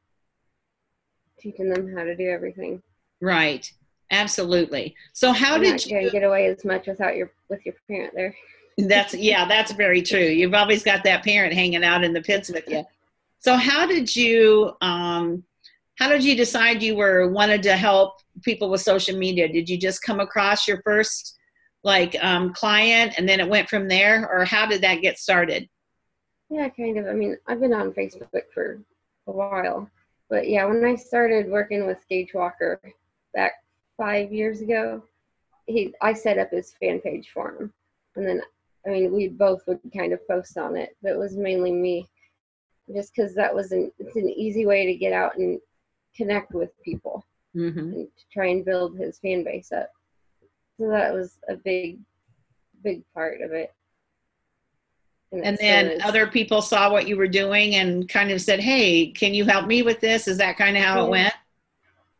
teaching 1.38 1.68
them 1.68 1.94
how 1.96 2.04
to 2.04 2.16
do 2.16 2.28
everything. 2.28 2.82
Right. 3.20 3.70
Absolutely. 4.10 4.94
So 5.12 5.32
how 5.32 5.56
You're 5.56 5.76
did 5.76 5.86
you 5.86 6.10
get 6.10 6.22
away 6.22 6.46
as 6.46 6.64
much 6.64 6.86
without 6.86 7.16
your 7.16 7.32
with 7.48 7.64
your 7.66 7.75
parent 7.88 8.14
there? 8.14 8.34
That's 8.78 9.14
yeah, 9.14 9.48
that's 9.48 9.72
very 9.72 10.02
true. 10.02 10.20
You've 10.20 10.54
always 10.54 10.84
got 10.84 11.02
that 11.04 11.25
parent 11.25 11.52
hanging 11.54 11.82
out 11.82 12.04
in 12.04 12.12
the 12.12 12.22
pits 12.22 12.50
with 12.50 12.68
you. 12.68 12.84
So 13.40 13.56
how 13.56 13.86
did 13.86 14.14
you 14.14 14.72
um 14.80 15.44
how 15.98 16.08
did 16.08 16.24
you 16.24 16.36
decide 16.36 16.82
you 16.82 16.96
were 16.96 17.30
wanted 17.30 17.62
to 17.64 17.76
help 17.76 18.18
people 18.42 18.68
with 18.68 18.82
social 18.82 19.16
media? 19.16 19.48
Did 19.48 19.68
you 19.68 19.78
just 19.78 20.02
come 20.02 20.20
across 20.20 20.68
your 20.68 20.82
first 20.82 21.38
like 21.84 22.16
um, 22.22 22.52
client 22.52 23.14
and 23.16 23.28
then 23.28 23.40
it 23.40 23.48
went 23.48 23.68
from 23.68 23.88
there? 23.88 24.28
Or 24.30 24.44
how 24.44 24.66
did 24.66 24.82
that 24.82 25.00
get 25.00 25.18
started? 25.18 25.68
Yeah 26.50 26.68
kind 26.68 26.98
of. 26.98 27.06
I 27.06 27.12
mean 27.12 27.36
i've 27.46 27.60
been 27.60 27.72
on 27.72 27.92
facebook 27.92 28.42
for 28.52 28.80
a 29.26 29.32
while. 29.32 29.88
But 30.28 30.48
yeah 30.48 30.64
when 30.66 30.84
i 30.84 30.94
started 30.96 31.50
working 31.50 31.86
with 31.86 31.98
gage 32.08 32.34
walker 32.34 32.80
back 33.34 33.52
five 33.96 34.32
years 34.32 34.60
ago 34.60 35.02
he 35.66 35.94
i 36.02 36.12
set 36.12 36.38
up 36.38 36.50
his 36.50 36.74
fan 36.80 37.00
page 37.00 37.30
for 37.32 37.50
him. 37.56 37.72
And 38.16 38.26
then 38.26 38.42
i 38.86 38.90
mean 38.90 39.12
we 39.12 39.28
both 39.28 39.66
would 39.66 39.80
kind 39.96 40.12
of 40.12 40.26
post 40.28 40.58
on 40.58 40.76
it 40.76 40.96
but 41.02 41.12
it 41.12 41.18
was 41.18 41.36
mainly 41.36 41.72
me 41.72 42.06
just 42.94 43.14
because 43.14 43.34
that 43.34 43.54
was 43.54 43.72
an 43.72 43.90
it's 43.98 44.16
an 44.16 44.28
easy 44.28 44.66
way 44.66 44.86
to 44.86 44.94
get 44.94 45.12
out 45.12 45.36
and 45.36 45.60
connect 46.16 46.52
with 46.52 46.70
people 46.82 47.24
mm-hmm. 47.54 47.78
and 47.78 48.08
try 48.32 48.46
and 48.46 48.64
build 48.64 48.96
his 48.96 49.18
fan 49.18 49.44
base 49.44 49.72
up 49.72 49.90
so 50.78 50.88
that 50.88 51.12
was 51.12 51.38
a 51.48 51.56
big, 51.56 51.98
big 52.84 53.02
part 53.14 53.40
of 53.40 53.52
it. 53.52 53.72
And, 55.32 55.44
and 55.44 55.58
then 55.58 56.02
other 56.02 56.26
people 56.26 56.62
saw 56.62 56.90
what 56.90 57.08
you 57.08 57.16
were 57.16 57.26
doing 57.26 57.76
and 57.76 58.08
kind 58.08 58.30
of 58.30 58.40
said, 58.40 58.60
"Hey, 58.60 59.08
can 59.08 59.34
you 59.34 59.44
help 59.44 59.66
me 59.66 59.82
with 59.82 60.00
this?" 60.00 60.28
Is 60.28 60.38
that 60.38 60.56
kind 60.56 60.76
of 60.76 60.82
how 60.82 60.96
yeah. 60.96 61.04
it 61.04 61.10
went? 61.10 61.34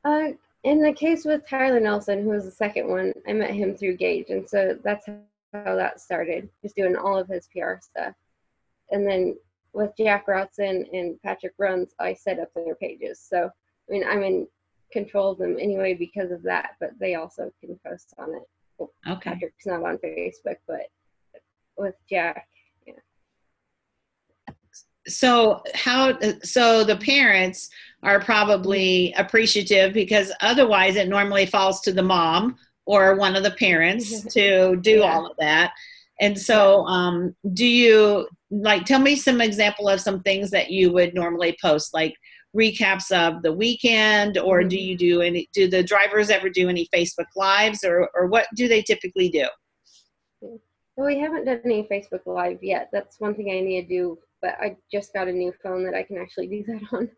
Uh, 0.05 0.37
in 0.65 0.83
the 0.83 0.93
case 0.93 1.25
with 1.25 1.49
Tyler 1.49 1.79
Nelson, 1.79 2.25
who 2.25 2.31
was 2.31 2.45
the 2.45 2.51
second 2.51 2.89
one, 2.89 3.13
I 3.29 3.33
met 3.33 3.53
him 3.53 3.77
through 3.77 3.97
Gage, 3.97 4.31
and 4.31 4.49
so 4.49 4.77
that's 4.83 5.07
how 5.07 5.77
that 5.77 6.01
started. 6.01 6.49
Just 6.63 6.75
doing 6.75 6.97
all 6.97 7.17
of 7.17 7.29
his 7.29 7.49
PR 7.55 7.75
stuff, 7.81 8.15
and 8.91 9.07
then 9.07 9.37
with 9.77 9.93
Jack 9.99 10.27
Rotson 10.27 10.87
and 10.95 11.21
Patrick 11.23 11.53
Runs, 11.59 11.95
I 12.01 12.15
set 12.15 12.41
up 12.41 12.49
their 12.55 12.75
pages. 12.77 13.21
So 13.21 13.51
I 13.89 13.93
mean, 13.93 14.05
I'm 14.09 14.23
in 14.23 14.49
control 14.91 15.33
of 15.33 15.39
them 15.39 15.59
anyway 15.61 15.93
because 15.93 16.31
of 16.31 16.43
that, 16.45 16.71
but 16.81 16.91
they 16.99 17.15
also 17.15 17.53
can 17.61 17.79
post 17.87 18.15
on 18.19 18.35
it. 18.35 18.89
Okay. 19.07 19.31
Patrick's 19.33 19.67
not 19.67 19.85
on 19.85 19.99
Facebook, 19.99 20.57
but 20.67 20.87
with 21.77 21.95
Jack, 22.09 22.49
yeah. 22.87 22.95
So 25.07 25.63
how 25.75 26.19
so 26.43 26.83
the 26.83 26.97
parents 26.97 27.69
are 28.03 28.19
probably 28.19 29.13
appreciative 29.19 29.93
because 29.93 30.33
otherwise 30.41 30.97
it 30.97 31.09
normally 31.09 31.45
falls 31.45 31.83
to 31.83 31.93
the 31.93 32.03
mom 32.03 32.57
or 32.87 33.17
one 33.17 33.37
of 33.37 33.43
the 33.43 33.51
parents 33.53 34.23
to 34.35 34.77
do 34.77 34.99
Yeah. 35.01 35.13
all 35.13 35.27
of 35.27 35.37
that. 35.39 35.73
And 36.21 36.39
so 36.39 36.85
um 36.87 37.35
do 37.53 37.67
you 37.67 38.29
like 38.51 38.85
tell 38.85 39.01
me 39.01 39.17
some 39.17 39.41
example 39.41 39.89
of 39.89 40.01
some 40.01 40.23
things 40.23 40.51
that 40.51 40.71
you 40.71 40.93
would 40.93 41.15
normally 41.15 41.57
post 41.61 41.93
like 41.93 42.15
recaps 42.57 43.11
of 43.13 43.43
the 43.43 43.53
weekend 43.53 44.39
or 44.39 44.65
do 44.65 44.77
Mhm. 44.77 44.87
you 44.87 44.97
do 44.97 45.21
any 45.21 45.49
do 45.53 45.69
the 45.69 45.83
drivers 45.83 46.31
ever 46.31 46.49
do 46.49 46.69
any 46.69 46.89
Facebook 46.95 47.27
lives 47.37 47.85
or 47.85 48.09
or 48.15 48.27
what 48.27 48.47
do 48.57 48.67
they 48.69 48.83
typically 48.83 49.29
do? 49.29 49.47
Well, 50.41 51.07
we 51.07 51.19
haven't 51.19 51.45
done 51.45 51.61
any 51.65 51.83
Facebook 51.85 52.25
Live 52.27 52.63
yet. 52.63 52.89
That's 52.93 53.21
one 53.21 53.35
thing 53.35 53.51
I 53.51 53.61
need 53.61 53.83
to 53.83 53.89
do, 53.89 54.19
but 54.41 54.55
I 54.59 54.77
just 54.91 55.13
got 55.13 55.29
a 55.29 55.33
new 55.33 55.53
phone 55.63 55.85
that 55.85 55.95
I 55.95 56.03
can 56.03 56.17
actually 56.17 56.47
do 56.57 56.65
that 56.65 56.83
on. 56.93 57.11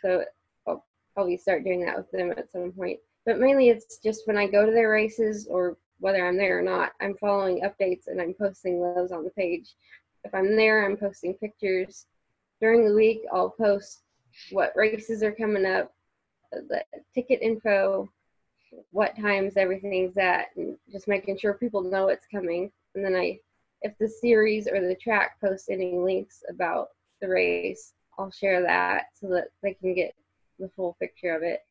So 0.00 0.24
I'll 0.66 0.84
probably 1.14 1.36
start 1.36 1.64
doing 1.64 1.84
that 1.84 1.96
with 1.96 2.10
them 2.12 2.30
at 2.30 2.50
some 2.52 2.70
point. 2.72 3.00
But 3.24 3.38
mainly 3.40 3.70
it's 3.70 3.98
just 3.98 4.26
when 4.28 4.36
I 4.36 4.46
go 4.46 4.64
to 4.64 4.70
their 4.70 4.90
races 4.90 5.48
or 5.50 5.76
whether 5.98 6.26
I'm 6.26 6.36
there 6.36 6.58
or 6.58 6.62
not, 6.62 6.92
I'm 7.00 7.16
following 7.16 7.62
updates 7.62 8.06
and 8.06 8.20
I'm 8.20 8.34
posting 8.34 8.80
those 8.80 9.12
on 9.12 9.24
the 9.24 9.30
page. 9.30 9.74
If 10.24 10.34
I'm 10.34 10.56
there, 10.56 10.84
I'm 10.84 10.96
posting 10.96 11.34
pictures. 11.34 12.06
During 12.60 12.86
the 12.86 12.94
week, 12.94 13.22
I'll 13.32 13.50
post 13.50 14.02
what 14.50 14.72
races 14.76 15.22
are 15.22 15.32
coming 15.32 15.66
up, 15.66 15.92
the 16.52 16.82
ticket 17.14 17.40
info, 17.42 18.08
what 18.90 19.16
times 19.16 19.56
everything's 19.56 20.16
at, 20.16 20.48
and 20.56 20.76
just 20.90 21.08
making 21.08 21.38
sure 21.38 21.54
people 21.54 21.82
know 21.82 22.08
it's 22.08 22.26
coming. 22.26 22.70
And 22.94 23.04
then 23.04 23.14
I, 23.14 23.38
if 23.82 23.96
the 23.98 24.08
series 24.08 24.66
or 24.66 24.80
the 24.80 24.96
track 24.96 25.40
posts 25.40 25.68
any 25.70 25.96
links 25.96 26.42
about 26.48 26.88
the 27.20 27.28
race, 27.28 27.92
I'll 28.18 28.30
share 28.30 28.62
that 28.62 29.06
so 29.14 29.28
that 29.28 29.48
they 29.62 29.74
can 29.74 29.94
get 29.94 30.14
the 30.58 30.70
full 30.74 30.96
picture 31.00 31.34
of 31.34 31.42
it. 31.42 31.65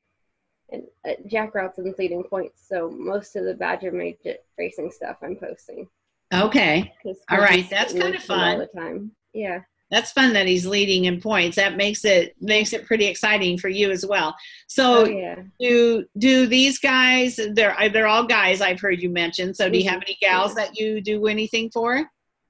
And 0.72 0.84
uh, 1.08 1.12
Jack 1.28 1.54
Rotson's 1.56 1.98
leading 2.00 2.24
points, 2.24 2.66
so 2.68 2.90
most 2.90 3.36
of 3.36 3.46
the 3.46 3.54
Badger 3.54 3.92
Midget 3.92 4.46
racing 4.58 4.92
stuff 4.92 5.18
I'm 5.22 5.36
posting. 5.36 5.88
Okay. 6.34 6.92
All 7.30 7.38
right, 7.38 7.70
that's 7.70 7.94
mentioned 7.94 8.16
all 8.30 8.38
fun. 8.38 8.60
the 8.60 8.68
time. 8.80 9.12
Yeah. 9.34 9.62
That's 9.92 10.12
fun 10.12 10.34
that 10.34 10.48
he's 10.48 10.66
leading 10.66 11.06
in 11.06 11.22
points. 11.22 11.56
That 11.58 11.78
makes 11.78 12.04
it 12.04 12.36
makes 12.42 12.74
it 12.74 12.88
pretty 12.88 13.06
exciting 13.06 13.60
for 13.60 13.70
you 13.70 13.92
as 13.92 14.04
well. 14.04 14.36
So 14.68 15.02
Oh 15.02 15.06
yeah. 15.06 15.36
do 15.60 16.06
do 16.18 16.48
these 16.48 16.80
guys 16.80 17.40
they're 17.54 17.76
they're 17.94 18.08
all 18.08 18.26
guys 18.26 18.62
I've 18.62 18.80
heard 18.82 19.00
you 19.00 19.10
mention. 19.12 19.54
So 19.54 19.70
do 19.70 19.78
you 19.78 19.88
have 19.88 20.00
Mhm. 20.00 20.06
any 20.08 20.18
gals 20.20 20.56
that 20.56 20.80
you 20.80 21.02
do 21.02 21.28
anything 21.28 21.70
for? 21.70 22.04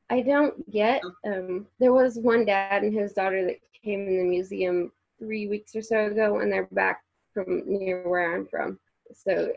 I 0.10 0.22
don't 0.22 0.54
yet. 0.70 1.02
Um, 1.28 1.68
there 1.80 1.92
was 1.92 2.18
one 2.18 2.46
dad 2.46 2.84
and 2.84 2.94
his 2.94 3.12
daughter 3.12 3.44
that 3.46 3.58
came 3.84 4.08
in 4.08 4.18
the 4.18 4.24
museum 4.24 4.94
three 5.20 5.48
weeks 5.48 5.76
or 5.76 5.82
so 5.82 6.06
ago, 6.06 6.40
and 6.40 6.52
they're 6.52 6.68
back 6.72 7.02
from 7.36 7.62
near 7.68 8.08
where 8.10 8.34
I'm 8.34 8.48
from. 8.48 8.80
So 9.14 9.52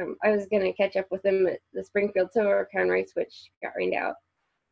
um, 0.00 0.16
I 0.22 0.30
was 0.30 0.46
gonna 0.46 0.72
catch 0.72 0.94
up 0.94 1.06
with 1.10 1.22
them 1.22 1.48
at 1.48 1.58
the 1.72 1.82
Springfield 1.82 2.30
Silver 2.32 2.68
Crown 2.70 2.88
race, 2.88 3.12
which 3.14 3.50
got 3.62 3.72
rained 3.76 3.94
out. 3.94 4.14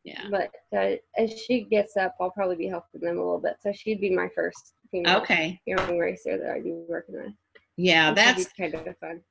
Yeah. 0.05 0.27
But 0.29 0.51
uh, 0.77 0.95
as 1.17 1.33
she 1.41 1.61
gets 1.61 1.97
up, 1.97 2.15
I'll 2.21 2.31
probably 2.31 2.57
be 2.57 2.67
helping 2.67 3.01
them 3.01 3.17
a 3.17 3.23
little 3.23 3.39
bit. 3.39 3.57
So 3.61 3.71
she'd 3.73 3.99
be 4.01 4.09
my 4.09 4.29
first 4.35 4.73
female 4.91 5.17
Okay. 5.17 5.59
young 5.65 5.97
racer 5.97 6.37
that 6.37 6.51
I'd 6.51 6.63
be 6.63 6.73
working 6.87 7.15
with. 7.15 7.33
Yeah, 7.77 8.09
Which 8.09 8.15
that's 8.17 8.45
kind 8.53 8.75
of 8.75 8.97
fun. 8.99 9.21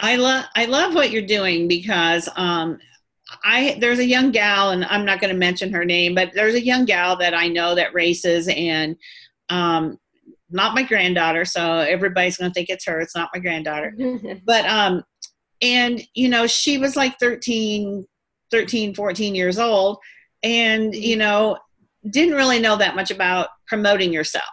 I 0.00 0.16
love 0.16 0.44
I 0.54 0.66
love 0.66 0.94
what 0.94 1.10
you're 1.10 1.22
doing 1.22 1.66
because 1.68 2.28
um 2.36 2.78
I 3.44 3.76
there's 3.80 4.00
a 4.00 4.04
young 4.04 4.30
gal 4.30 4.70
and 4.70 4.84
I'm 4.84 5.04
not 5.04 5.20
going 5.20 5.32
to 5.32 5.38
mention 5.38 5.72
her 5.72 5.84
name, 5.84 6.14
but 6.14 6.32
there's 6.34 6.54
a 6.54 6.62
young 6.64 6.84
gal 6.84 7.16
that 7.16 7.34
I 7.34 7.48
know 7.48 7.74
that 7.74 7.94
races 7.94 8.48
and 8.48 8.96
um 9.48 9.98
not 10.50 10.74
my 10.74 10.82
granddaughter, 10.82 11.44
so 11.44 11.78
everybody's 11.78 12.36
going 12.36 12.50
to 12.50 12.54
think 12.54 12.68
it's 12.68 12.86
her. 12.86 13.00
It's 13.00 13.16
not 13.16 13.30
my 13.34 13.40
granddaughter. 13.40 13.94
But 14.46 14.64
um 14.66 15.02
and 15.62 16.02
you 16.14 16.28
know, 16.28 16.46
she 16.46 16.78
was 16.78 16.96
like 16.96 17.18
13 17.18 18.06
13 18.50 18.94
14 18.94 19.34
years 19.34 19.58
old 19.58 19.98
and 20.42 20.94
you 20.94 21.16
know, 21.16 21.58
didn't 22.10 22.34
really 22.34 22.60
know 22.60 22.76
that 22.76 22.94
much 22.94 23.10
about 23.10 23.48
promoting 23.66 24.12
yourself. 24.12 24.44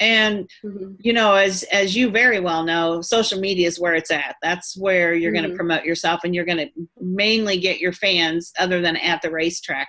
And 0.00 0.50
Mhm. 0.64 0.96
you 0.98 1.12
know 1.12 1.34
as 1.34 1.62
as 1.64 1.94
you 1.96 2.10
very 2.10 2.40
well 2.40 2.64
know 2.64 3.00
social 3.02 3.38
media 3.38 3.68
is 3.68 3.78
where 3.78 3.94
it's 3.94 4.10
at 4.10 4.34
that's 4.42 4.76
where 4.76 5.14
you're 5.14 5.32
going 5.32 5.48
to 5.48 5.56
promote 5.56 5.84
yourself 5.84 6.20
and 6.24 6.34
you're 6.34 6.44
going 6.44 6.58
to 6.58 6.70
mainly 7.00 7.56
get 7.58 7.78
your 7.78 7.92
fans 7.92 8.52
other 8.58 8.80
than 8.80 8.96
at 8.96 9.22
the 9.22 9.30
racetrack 9.30 9.88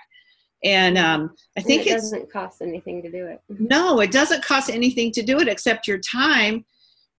and 0.64 0.96
um, 0.98 1.30
i 1.56 1.60
And 1.60 1.66
think 1.66 1.82
it 1.86 1.90
it's 1.92 2.02
doesn't 2.10 2.32
cost 2.32 2.62
anything 2.62 3.02
to 3.02 3.10
do 3.10 3.26
it. 3.26 3.40
no 3.48 4.00
it 4.00 4.10
doesn't 4.10 4.44
cost 4.44 4.70
anything 4.70 5.12
to 5.12 5.22
do 5.22 5.38
it 5.38 5.48
except 5.48 5.86
your 5.86 5.98
time 5.98 6.64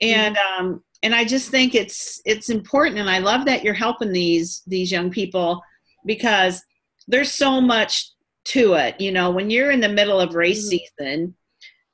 and 0.02 0.38
um, 0.38 0.84
and 1.04 1.14
i 1.16 1.24
just 1.24 1.50
think 1.52 1.76
it's 1.76 2.22
it's 2.26 2.50
important 2.50 2.98
and 3.00 3.10
i 3.10 3.20
love 3.20 3.46
that 3.46 3.64
you're 3.64 3.74
helping 3.74 4.12
these 4.12 4.62
these 4.68 4.92
young 4.92 5.10
people 5.10 5.62
because 6.06 6.62
there's 7.08 7.32
so 7.32 7.62
much 7.62 8.12
to 8.46 8.74
it 8.74 9.00
you 9.00 9.12
know 9.12 9.32
when 9.32 9.50
you're 9.50 9.72
in 9.72 9.80
the 9.80 9.90
middle 9.90 10.20
of 10.20 10.36
race 10.36 10.66
Mhm. 10.66 10.70
season 10.70 11.36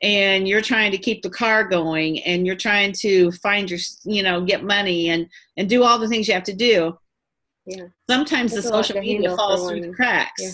and 0.03 0.47
you're 0.47 0.61
trying 0.61 0.91
to 0.91 0.97
keep 0.97 1.21
the 1.21 1.29
car 1.29 1.63
going 1.63 2.19
and 2.23 2.45
you're 2.47 2.55
trying 2.55 2.91
to 2.91 3.31
find 3.33 3.69
your 3.69 3.79
you 4.03 4.23
know 4.23 4.43
get 4.43 4.63
money 4.63 5.09
and 5.09 5.27
and 5.57 5.69
do 5.69 5.83
all 5.83 5.99
the 5.99 6.07
things 6.07 6.27
you 6.27 6.33
have 6.33 6.43
to 6.43 6.53
do 6.55 6.97
Yeah. 7.65 7.87
sometimes 8.09 8.53
It's 8.53 8.63
the 8.63 8.69
social 8.71 8.99
media 8.99 9.35
falls 9.35 9.69
through 9.69 9.81
the 9.81 9.93
cracks 9.93 10.41
Yeah. 10.41 10.51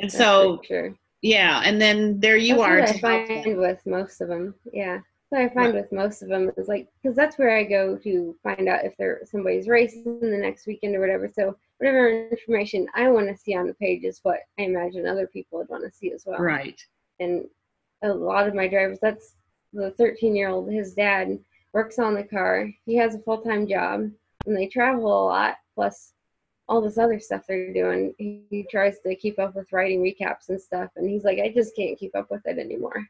And 0.00 0.10
That's 0.10 0.16
so 0.18 0.60
sure. 0.64 0.94
yeah 1.22 1.62
and 1.64 1.80
then 1.80 2.20
there 2.20 2.36
you 2.36 2.56
that's 2.56 2.92
are 3.02 3.06
I 3.06 3.26
find 3.26 3.56
with 3.56 3.80
most 3.86 4.20
of 4.20 4.28
them. 4.28 4.54
Yeah, 4.72 4.98
So 5.30 5.38
I 5.38 5.48
find 5.48 5.74
with 5.74 5.90
most 5.92 6.22
of 6.22 6.28
them 6.28 6.50
is 6.56 6.68
like 6.68 6.88
because 7.02 7.16
that's 7.16 7.38
where 7.38 7.56
I 7.56 7.64
go 7.64 7.96
to 7.98 8.36
find 8.42 8.68
out 8.68 8.84
if 8.84 8.96
there 8.96 9.20
somebody's 9.24 9.68
racing 9.68 10.20
the 10.20 10.38
next 10.46 10.66
weekend 10.66 10.94
or 10.96 11.00
whatever. 11.00 11.28
So 11.28 11.56
whatever 11.78 12.28
information 12.30 12.86
I 12.94 13.08
want 13.08 13.28
to 13.28 13.36
see 13.36 13.54
on 13.54 13.66
the 13.66 13.74
page 13.74 14.04
is 14.04 14.20
what 14.22 14.40
I 14.58 14.62
imagine 14.62 15.06
other 15.06 15.26
people 15.26 15.58
would 15.58 15.68
want 15.68 15.84
to 15.84 15.96
see 15.96 16.12
as 16.12 16.24
well. 16.26 16.38
right 16.38 16.80
And 17.20 17.44
a 18.02 18.08
lot 18.08 18.46
of 18.46 18.54
my 18.54 18.68
drivers, 18.68 18.98
that's 19.00 19.34
the 19.72 19.90
13 19.92 20.36
year 20.36 20.48
old. 20.48 20.70
His 20.70 20.94
dad 20.94 21.38
works 21.72 21.98
on 21.98 22.14
the 22.14 22.22
car. 22.24 22.70
He 22.86 22.96
has 22.96 23.14
a 23.14 23.18
full 23.20 23.38
time 23.38 23.66
job, 23.66 24.10
and 24.46 24.56
they 24.56 24.66
travel 24.66 25.06
a 25.06 25.26
lot. 25.26 25.56
Plus 25.74 26.12
all 26.68 26.80
this 26.80 26.96
other 26.98 27.20
stuff 27.20 27.42
they're 27.46 27.72
doing. 27.72 28.14
He, 28.18 28.42
he 28.50 28.66
tries 28.70 28.98
to 29.00 29.14
keep 29.14 29.38
up 29.38 29.54
with 29.54 29.72
writing 29.72 30.02
recaps 30.02 30.48
and 30.48 30.60
stuff, 30.60 30.90
and 30.96 31.08
he's 31.08 31.24
like, 31.24 31.38
I 31.38 31.52
just 31.54 31.76
can't 31.76 31.98
keep 31.98 32.14
up 32.16 32.30
with 32.30 32.46
it 32.46 32.58
anymore. 32.58 33.06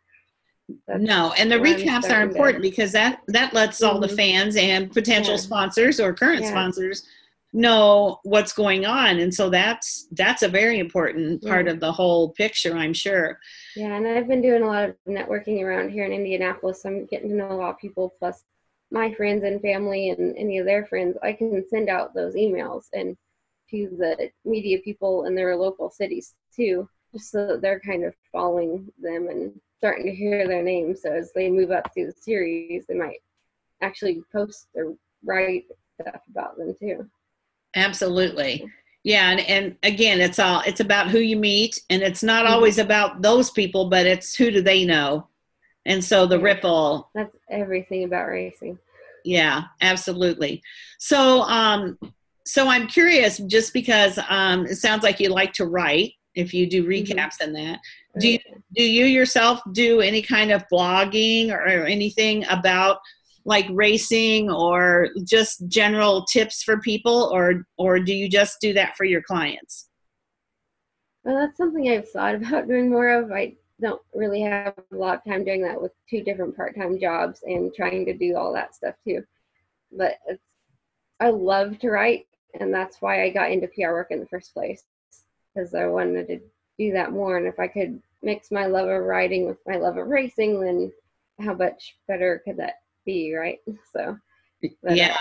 That's 0.89 1.03
no 1.03 1.35
and 1.37 1.53
the 1.53 1.57
recaps 1.57 1.99
are 1.99 2.03
starting 2.03 2.29
to- 2.31 2.35
important 2.37 2.63
because 2.63 2.91
that 2.93 3.21
that 3.29 3.53
lets 3.53 3.83
all 3.83 4.01
the 4.01 4.07
Mhm. 4.09 4.17
fans 4.17 4.57
and 4.57 4.91
potential 4.91 5.35
Yeah. 5.35 5.41
sponsors 5.41 6.01
or 6.01 6.15
current 6.15 6.41
Yeah. 6.41 6.49
sponsors 6.53 7.07
know 7.53 8.19
what's 8.25 8.55
going 8.55 8.87
on 8.87 9.19
and 9.19 9.33
so 9.33 9.51
that's 9.51 10.09
that's 10.13 10.43
a 10.43 10.49
very 10.49 10.79
important 10.79 11.43
part 11.43 11.67
Yeah. 11.67 11.73
of 11.73 11.81
the 11.81 11.93
whole 11.93 12.31
picture 12.31 12.75
i'm 12.75 12.95
sure 12.95 13.39
Yeah, 13.77 13.95
and 13.95 14.09
I've 14.09 14.27
been 14.27 14.41
doing 14.41 14.63
a 14.63 14.67
lot 14.67 14.89
of 14.89 14.97
networking 15.07 15.61
around 15.63 15.91
here 15.91 16.07
in 16.07 16.13
Indianapolis. 16.13 16.85
I'm 16.87 17.05
getting 17.07 17.29
to 17.29 17.35
know 17.37 17.53
a 17.53 17.61
lot 17.61 17.71
of 17.75 17.79
people, 17.79 18.15
plus 18.19 18.43
my 18.91 19.13
friends 19.13 19.45
and 19.45 19.61
family 19.61 20.09
and 20.11 20.35
any 20.39 20.57
of 20.59 20.65
their 20.67 20.87
friends. 20.87 21.19
I 21.23 21.33
can 21.35 21.63
send 21.69 21.89
out 21.91 22.15
those 22.15 22.35
emails 22.37 22.85
and 22.95 23.17
to 23.75 23.97
the 23.97 24.31
media 24.45 24.79
people 24.85 25.25
in 25.27 25.35
their 25.35 25.57
local 25.57 25.91
cities 25.91 26.35
too, 26.55 26.89
just 27.13 27.31
so 27.31 27.47
that 27.47 27.63
they're 27.63 27.81
kind 27.81 28.05
of 28.05 28.15
following 28.33 28.91
them 29.01 29.29
and 29.29 29.53
starting 29.79 30.07
to 30.07 30.15
hear 30.15 30.47
their 30.49 30.63
names. 30.63 31.03
So 31.03 31.13
as 31.13 31.33
they 31.35 31.51
move 31.51 31.71
up 31.71 31.93
through 31.93 32.07
the 32.07 32.13
series, 32.13 32.87
they 32.87 32.95
might 32.95 33.19
actually 33.83 34.23
post 34.33 34.69
or 34.75 34.95
write 35.25 35.65
stuff 36.01 36.23
about 36.31 36.57
them 36.59 36.75
too. 36.79 37.09
absolutely 37.77 38.65
yeah 39.03 39.31
and, 39.31 39.41
and 39.41 39.77
again 39.83 40.21
it's 40.21 40.39
all 40.39 40.63
it's 40.67 40.81
about 40.81 41.11
who 41.11 41.19
you 41.19 41.37
meet 41.37 41.81
and 41.91 42.03
it's 42.03 42.23
not 42.23 42.47
Mhm. 42.47 42.51
always 42.51 42.79
about 42.79 43.21
those 43.23 43.51
people 43.51 43.89
but 43.91 44.07
it's 44.07 44.35
who 44.35 44.51
do 44.51 44.63
they 44.63 44.85
know 44.85 45.29
and 45.87 46.03
so 46.03 46.27
the 46.27 46.39
ripple 46.39 47.11
That's 47.15 47.37
everything 47.51 48.05
about 48.05 48.29
racing. 48.29 48.79
yeah 49.25 49.65
absolutely 49.81 50.63
so 50.99 51.43
um 51.43 51.99
so 52.47 52.69
i'm 52.69 52.87
curious 52.87 53.39
just 53.39 53.73
because 53.73 54.19
um 54.29 54.67
it 54.67 54.77
sounds 54.77 55.03
like 55.03 55.21
you 55.21 55.29
like 55.29 55.53
to 55.53 55.67
write 55.67 56.13
if 56.35 56.53
you 56.53 56.69
do 56.69 56.83
Mhm. 56.85 56.89
recaps 56.89 57.41
and 57.41 57.55
that. 57.55 57.79
Do 58.19 58.29
you- 58.29 58.39
do 58.75 58.83
you 58.83 59.05
yourself 59.07 59.61
do 59.73 60.01
any 60.01 60.21
kind 60.21 60.51
of 60.51 60.65
blogging 60.73 61.51
or 61.53 61.85
anything 61.85 62.45
about 62.51 62.99
like 63.45 63.67
racing 63.71 64.51
or 64.51 65.11
just 65.25 65.69
general 65.69 66.25
tips 66.25 66.63
for 66.65 66.81
people 66.81 67.31
or 67.33 67.67
or 67.79 68.01
do 68.01 68.13
you 68.13 68.29
just 68.29 68.61
do 68.61 68.73
that 68.73 68.97
for 68.97 69.05
your 69.05 69.23
clients? 69.23 69.89
Well 71.25 71.37
that's 71.37 71.57
something 71.57 71.89
i've 71.89 72.11
thought 72.11 72.35
about 72.41 72.67
doing 72.69 72.91
more 72.91 73.11
of. 73.11 73.31
I 73.33 73.55
don't 73.81 74.03
really 74.13 74.41
have 74.43 74.75
a 74.93 74.97
lot 74.97 75.19
of 75.19 75.25
time 75.25 75.45
doing 75.45 75.63
that 75.63 75.81
with 75.81 75.93
two 76.09 76.23
different 76.23 76.57
part-time 76.57 76.99
jobs 76.99 77.43
and 77.45 77.73
trying 77.75 78.05
to 78.07 78.13
do 78.15 78.37
all 78.37 78.53
that 78.55 78.75
stuff 78.75 78.95
too. 79.07 79.23
But 79.93 80.19
it's 80.27 80.43
i 81.21 81.31
love 81.31 81.79
to 81.79 81.91
write 81.91 82.27
and 82.61 82.73
that's 82.73 83.01
why 83.01 83.23
i 83.25 83.31
got 83.31 83.51
into 83.51 83.69
pr 83.69 83.93
work 83.93 84.09
in 84.11 84.21
the 84.21 84.27
first 84.27 84.55
place 84.55 84.85
because 85.55 85.75
i 85.75 85.87
wanted 85.87 86.27
to 86.27 86.41
do 86.79 86.93
that 86.93 87.13
more 87.13 87.37
and 87.37 87.47
if 87.47 87.59
i 87.59 87.69
could 87.69 88.01
mix 88.23 88.51
my 88.51 88.67
love 88.67 88.89
of 88.89 89.03
writing 89.03 89.47
with 89.47 89.59
my 89.67 89.77
love 89.77 89.97
of 89.97 90.07
racing 90.07 90.61
then 90.61 90.93
how 91.41 91.55
much 91.55 91.97
better 92.09 92.43
could 92.45 92.57
that 92.57 92.81
be, 93.05 93.35
right? 93.35 93.61
So, 93.93 94.19
yeah. 94.89 95.17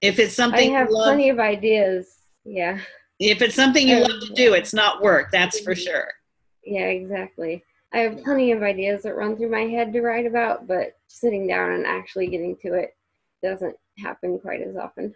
If 0.00 0.18
it's 0.18 0.34
something 0.34 0.74
I 0.74 0.78
have 0.78 0.90
love, 0.90 1.08
plenty 1.08 1.28
of 1.28 1.38
ideas. 1.38 2.20
Yeah. 2.44 2.80
If 3.18 3.42
it's 3.42 3.54
something 3.54 3.86
you 3.86 3.98
love 3.98 4.20
to 4.22 4.32
do, 4.32 4.54
it's 4.54 4.72
not 4.72 5.02
work. 5.02 5.30
That's 5.30 5.60
for 5.60 5.74
mm-hmm. 5.74 5.82
sure. 5.82 6.08
Yeah, 6.64 6.86
exactly. 6.86 7.64
I 7.92 7.98
have 7.98 8.22
plenty 8.22 8.52
of 8.52 8.62
ideas 8.62 9.02
that 9.02 9.16
run 9.16 9.36
through 9.36 9.50
my 9.50 9.62
head 9.62 9.92
to 9.92 10.00
write 10.00 10.26
about, 10.26 10.66
but 10.66 10.96
sitting 11.08 11.46
down 11.46 11.72
and 11.72 11.86
actually 11.86 12.28
getting 12.28 12.56
to 12.62 12.74
it 12.74 12.96
doesn't 13.42 13.76
happen 13.98 14.38
quite 14.38 14.62
as 14.62 14.76
often. 14.76 15.14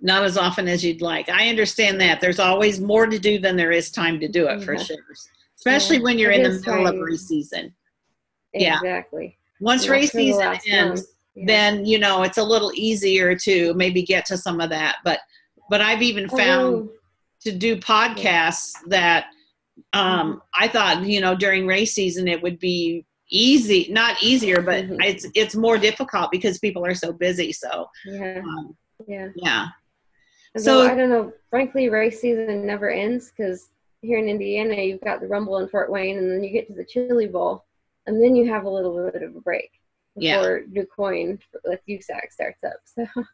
Not 0.00 0.24
as 0.24 0.36
often 0.36 0.68
as 0.68 0.84
you'd 0.84 1.02
like. 1.02 1.28
I 1.28 1.48
understand 1.48 2.00
that. 2.00 2.20
There's 2.20 2.38
always 2.38 2.80
more 2.80 3.06
to 3.06 3.18
do 3.18 3.38
than 3.38 3.56
there 3.56 3.72
is 3.72 3.90
time 3.90 4.20
to 4.20 4.28
do 4.28 4.46
it 4.48 4.62
for 4.62 4.78
sure. 4.78 4.96
Especially 5.56 5.96
yeah, 5.96 6.02
when 6.02 6.18
you're 6.18 6.30
in 6.30 6.44
the 6.44 6.60
middle 6.60 6.86
of 6.86 6.96
race 6.98 7.26
season. 7.26 7.74
Exactly. 8.54 9.36
Yeah. 9.60 9.64
Once 9.66 9.88
race 9.88 10.12
season 10.12 10.58
ends, 10.68 11.06
yeah. 11.34 11.44
then 11.46 11.84
you 11.84 11.98
know 11.98 12.22
it's 12.22 12.38
a 12.38 12.42
little 12.42 12.72
easier 12.74 13.34
to 13.34 13.74
maybe 13.74 14.02
get 14.02 14.24
to 14.26 14.36
some 14.36 14.60
of 14.60 14.70
that 14.70 14.96
but 15.04 15.20
but 15.68 15.80
i've 15.80 16.02
even 16.02 16.28
found 16.28 16.74
oh. 16.74 16.92
to 17.40 17.52
do 17.52 17.76
podcasts 17.76 18.72
that 18.86 19.26
um 19.92 20.32
mm-hmm. 20.32 20.38
i 20.58 20.68
thought 20.68 21.04
you 21.04 21.20
know 21.20 21.34
during 21.34 21.66
race 21.66 21.94
season 21.94 22.28
it 22.28 22.42
would 22.42 22.58
be 22.58 23.04
easy 23.30 23.86
not 23.90 24.20
easier 24.22 24.60
but 24.60 24.84
mm-hmm. 24.84 25.00
it's 25.02 25.26
it's 25.34 25.54
more 25.54 25.78
difficult 25.78 26.30
because 26.30 26.58
people 26.58 26.84
are 26.84 26.94
so 26.94 27.12
busy 27.12 27.52
so 27.52 27.86
yeah 28.06 28.38
um, 28.38 28.76
yeah 29.06 29.28
yeah 29.36 29.66
so 30.56 30.82
i 30.82 30.94
don't 30.94 31.10
know 31.10 31.32
frankly 31.48 31.88
race 31.88 32.20
season 32.20 32.66
never 32.66 32.90
ends 32.90 33.30
because 33.30 33.70
here 34.02 34.18
in 34.18 34.28
indiana 34.28 34.74
you've 34.74 35.00
got 35.02 35.20
the 35.20 35.26
rumble 35.26 35.58
in 35.58 35.68
fort 35.68 35.90
wayne 35.90 36.18
and 36.18 36.30
then 36.30 36.42
you 36.42 36.50
get 36.50 36.66
to 36.66 36.74
the 36.74 36.84
chili 36.84 37.26
bowl 37.26 37.64
and 38.06 38.22
then 38.22 38.34
you 38.34 38.50
have 38.50 38.64
a 38.64 38.68
little 38.68 39.10
bit 39.10 39.22
of 39.22 39.36
a 39.36 39.40
break 39.40 39.70
before 40.16 40.62
yeah. 40.70 40.82
DuQuoin 40.82 41.38
with 41.64 41.80
USAC 41.88 42.32
starts 42.32 42.64
up. 42.64 42.80
So 42.84 43.06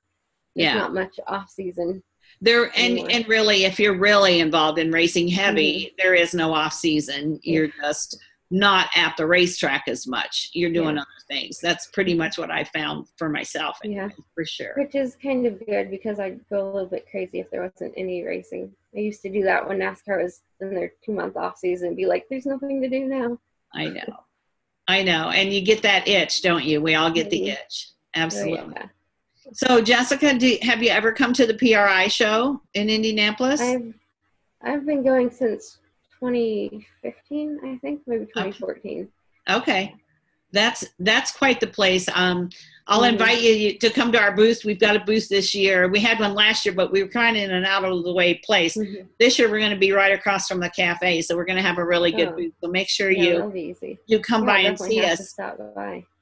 yeah, 0.55 0.75
not 0.75 0.95
much 0.95 1.19
off 1.27 1.51
season. 1.51 2.03
There 2.41 2.65
and 2.65 2.75
anymore. 2.77 3.09
and 3.13 3.29
really, 3.29 3.65
if 3.65 3.79
you're 3.79 3.97
really 3.97 4.41
involved 4.41 4.79
in 4.79 4.91
racing 4.91 5.29
heavy, 5.29 5.87
mm-hmm. 5.87 5.95
there 5.99 6.15
is 6.15 6.35
no 6.35 6.53
off 6.53 6.73
season. 6.73 7.39
You're 7.43 7.69
just 7.81 8.19
not 8.50 8.88
at 8.95 9.17
the 9.17 9.26
racetrack 9.26 9.85
as 9.88 10.07
much. 10.07 10.50
You're 10.53 10.73
doing 10.73 10.97
yeah. 10.97 11.03
other 11.03 11.11
things. 11.29 11.59
That's 11.59 11.87
pretty 11.88 12.15
much 12.15 12.38
what 12.38 12.50
I 12.50 12.65
found 12.65 13.09
for 13.17 13.29
myself. 13.29 13.79
Yeah, 13.83 14.09
for 14.35 14.45
sure. 14.45 14.75
Which 14.76 14.95
is 14.95 15.17
kind 15.21 15.47
of 15.47 15.65
good 15.67 15.91
because 15.91 16.21
I'd 16.21 16.41
go 16.49 16.65
a 16.65 16.73
little 16.73 16.88
bit 16.88 17.07
crazy 17.11 17.41
if 17.41 17.50
there 17.50 17.62
wasn't 17.62 17.95
any 17.97 18.25
racing. 18.25 18.73
I 18.95 19.00
used 19.00 19.23
to 19.23 19.31
do 19.31 19.43
that 19.43 19.67
when 19.69 19.79
NASCAR 19.79 20.23
was 20.23 20.43
in 20.61 20.75
their 20.75 20.93
two 21.05 21.12
month 21.12 21.37
off 21.37 21.59
season. 21.59 21.95
Be 21.95 22.07
like, 22.07 22.26
there's 22.31 22.47
nothing 22.47 22.81
to 22.83 22.88
do 22.88 23.07
now. 23.07 23.38
I 23.75 23.88
know. 23.88 24.25
I 24.88 25.03
know. 25.03 25.31
And 25.31 25.53
you 25.53 25.61
get 25.61 25.83
that 25.83 26.07
itch, 26.07 26.43
don't 26.43 26.65
you? 26.65 26.81
We 26.81 26.95
all 26.95 27.11
get 27.11 27.31
the 27.31 27.41
mm-hmm. 27.41 27.62
itch. 27.65 27.88
Absolutely. 28.15 28.59
Oh, 28.59 28.73
yeah. 28.76 28.87
So, 29.53 29.81
Jessica, 29.81 30.37
do, 30.37 30.57
have 30.62 30.83
you 30.83 30.91
ever 30.91 31.12
come 31.12 31.33
to 31.35 31.47
the 31.47 31.55
PRI 31.55 32.09
show 32.09 32.61
in 32.75 32.91
Indianapolis? 32.91 33.61
I've, 33.61 33.95
I've 34.63 34.87
been 34.87 35.04
going 35.04 35.30
since 35.30 35.78
2015, 36.26 37.60
I 37.65 37.78
think, 37.78 38.02
maybe 38.06 38.26
2014. 38.26 39.08
Okay. 39.49 39.56
okay. 39.56 39.95
That's 40.52 40.86
that's 41.00 41.32
quite 41.32 41.60
the 41.60 41.67
place. 41.67 42.08
Um, 42.15 42.50
I'll 42.86 43.02
mm-hmm. 43.02 43.15
invite 43.15 43.43
you 43.43 43.78
to 43.78 43.91
come 43.91 44.12
to 44.12 44.21
our 44.21 44.34
booth. 44.34 44.65
We've 44.65 44.78
got 44.78 44.97
a 44.97 45.00
booth 45.00 45.28
this 45.28 45.54
year. 45.54 45.89
We 45.89 45.99
had 45.99 46.21
one 46.21 46.34
last 46.34 46.65
year, 46.65 46.75
but 46.75 46.93
we 46.93 47.02
were 47.02 47.08
kind 47.08 47.36
of 47.36 47.43
in 47.43 47.50
an 47.50 47.65
out 47.65 47.84
of 47.84 48.04
the 48.04 48.12
way 48.12 48.34
place. 48.45 48.76
Mm-hmm. 48.76 49.06
This 49.19 49.39
year, 49.39 49.50
we're 49.50 49.58
going 49.58 49.73
to 49.73 49.76
be 49.76 49.93
right 49.93 50.12
across 50.12 50.47
from 50.47 50.60
the 50.60 50.71
cafe, 50.71 51.21
so 51.21 51.36
we're 51.36 51.45
going 51.45 51.56
to 51.56 51.62
have 51.62 51.78
a 51.78 51.84
really 51.84 52.12
good 52.12 52.28
oh. 52.28 52.36
booth. 52.36 52.52
So 52.62 52.71
make 52.71 52.89
sure 52.89 53.10
yeah, 53.10 53.23
you 53.23 53.97
you 54.06 54.21
come 54.21 54.43
yeah, 54.43 54.47
by 54.47 54.58
and 54.60 54.78
see 54.78 55.04
us. 55.04 55.34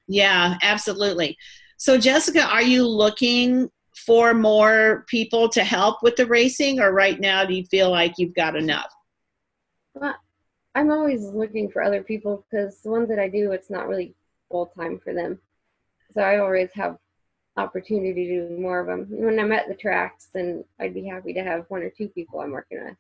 Yeah, 0.09 0.57
absolutely. 0.63 1.37
So, 1.77 1.99
Jessica, 1.99 2.43
are 2.45 2.63
you 2.63 2.87
looking 2.87 3.71
for 4.07 4.35
more 4.35 5.05
people 5.09 5.49
to 5.51 5.63
help 5.63 6.03
with 6.03 6.17
the 6.17 6.27
racing, 6.27 6.81
or 6.81 6.93
right 6.93 7.21
now, 7.21 7.45
do 7.45 7.55
you 7.55 7.65
feel 7.67 7.91
like 7.91 8.15
you've 8.17 8.35
got 8.35 8.57
enough? 8.57 8.93
Well, 9.95 10.17
I'm 10.75 10.91
always 10.91 11.25
looking 11.25 11.71
for 11.71 11.83
other 11.83 12.03
people 12.03 12.45
because 12.51 12.81
the 12.81 12.91
ones 12.91 13.09
that 13.09 13.19
I 13.19 13.29
do, 13.29 13.53
it's 13.53 13.71
not 13.71 13.89
really 13.89 14.15
full 14.51 14.67
time 14.67 14.99
for 14.99 15.15
them 15.15 15.39
so 16.15 16.23
I 16.23 16.39
always 16.39 16.71
have 16.75 16.97
opportunity 17.57 18.27
to 18.27 18.49
do 18.49 18.61
more 18.61 18.81
of 18.81 18.87
them. 18.87 19.07
When 19.11 19.39
I'm 19.39 19.53
at 19.53 19.69
the 19.69 19.75
tracks, 19.75 20.29
then 20.33 20.65
I'd 20.81 20.95
be 20.95 21.07
happy 21.07 21.33
to 21.35 21.43
have 21.43 21.67
one 21.69 21.83
or 21.83 21.91
two 21.91 22.09
people 22.09 22.41
I'm 22.41 22.53
working 22.53 22.83
with. 22.85 22.97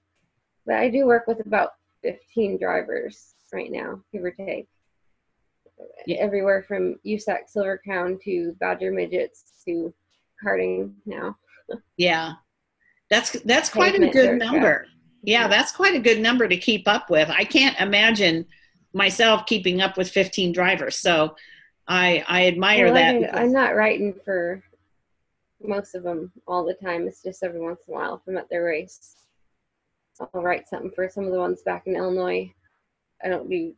But 0.67 0.77
I 0.77 0.89
do 0.89 1.07
work 1.07 1.27
with 1.27 1.45
about 1.47 1.71
15 2.03 2.59
drivers 2.59 3.35
right 3.53 3.71
now, 3.71 4.01
give 4.13 4.25
or 4.25 4.33
take. 4.33 4.69
Yeah. 6.07 6.19
Everywhere 6.19 6.65
from 6.67 6.97
USAC 7.05 7.49
Silver 7.49 7.79
Crown 7.79 8.19
to 8.25 8.57
Badger 8.61 8.93
Midgets 8.93 9.63
to 9.65 9.93
karting 10.45 10.93
now. 11.05 11.37
yeah, 11.97 12.35
that's 13.11 13.33
that's 13.43 13.69
quite 13.69 13.95
a 13.97 14.09
good 14.09 14.39
number. 14.39 14.87
Yeah, 15.27 15.49
that's 15.49 15.73
quite 15.73 15.95
a 15.95 16.01
good 16.01 16.21
number 16.21 16.49
to 16.49 16.57
keep 16.57 16.87
up 16.87 17.11
with. 17.11 17.31
I 17.31 17.45
can't 17.45 17.79
imagine 17.81 18.47
myself 18.93 19.47
keeping 19.47 19.81
up 19.81 19.97
with 19.97 20.11
15 20.11 20.53
drivers. 20.53 20.97
So 20.97 21.37
I 21.89 22.25
I 22.27 22.47
admire 22.47 22.87
well, 22.87 22.95
that. 22.95 23.37
I, 23.37 23.43
I'm 23.43 23.53
not 23.53 23.75
writing 23.75 24.15
for 24.25 24.63
most 25.63 25.95
of 25.95 26.03
them 26.03 26.33
all 26.47 26.65
the 26.65 26.75
time. 26.75 27.07
It's 27.07 27.23
just 27.23 27.43
every 27.43 27.61
once 27.61 27.81
in 27.87 27.95
a 27.95 27.97
while 27.97 28.15
if 28.15 28.21
I'm 28.29 28.37
at 28.37 28.49
their 28.49 28.65
race. 28.65 29.17
I'll 30.21 30.43
write 30.43 30.69
something 30.69 30.93
for 30.93 31.09
some 31.09 31.25
of 31.25 31.33
the 31.33 31.39
ones 31.39 31.63
back 31.63 31.87
in 31.87 31.97
Illinois. 31.97 32.53
I 33.25 33.29
don't 33.29 33.51
do 33.51 33.75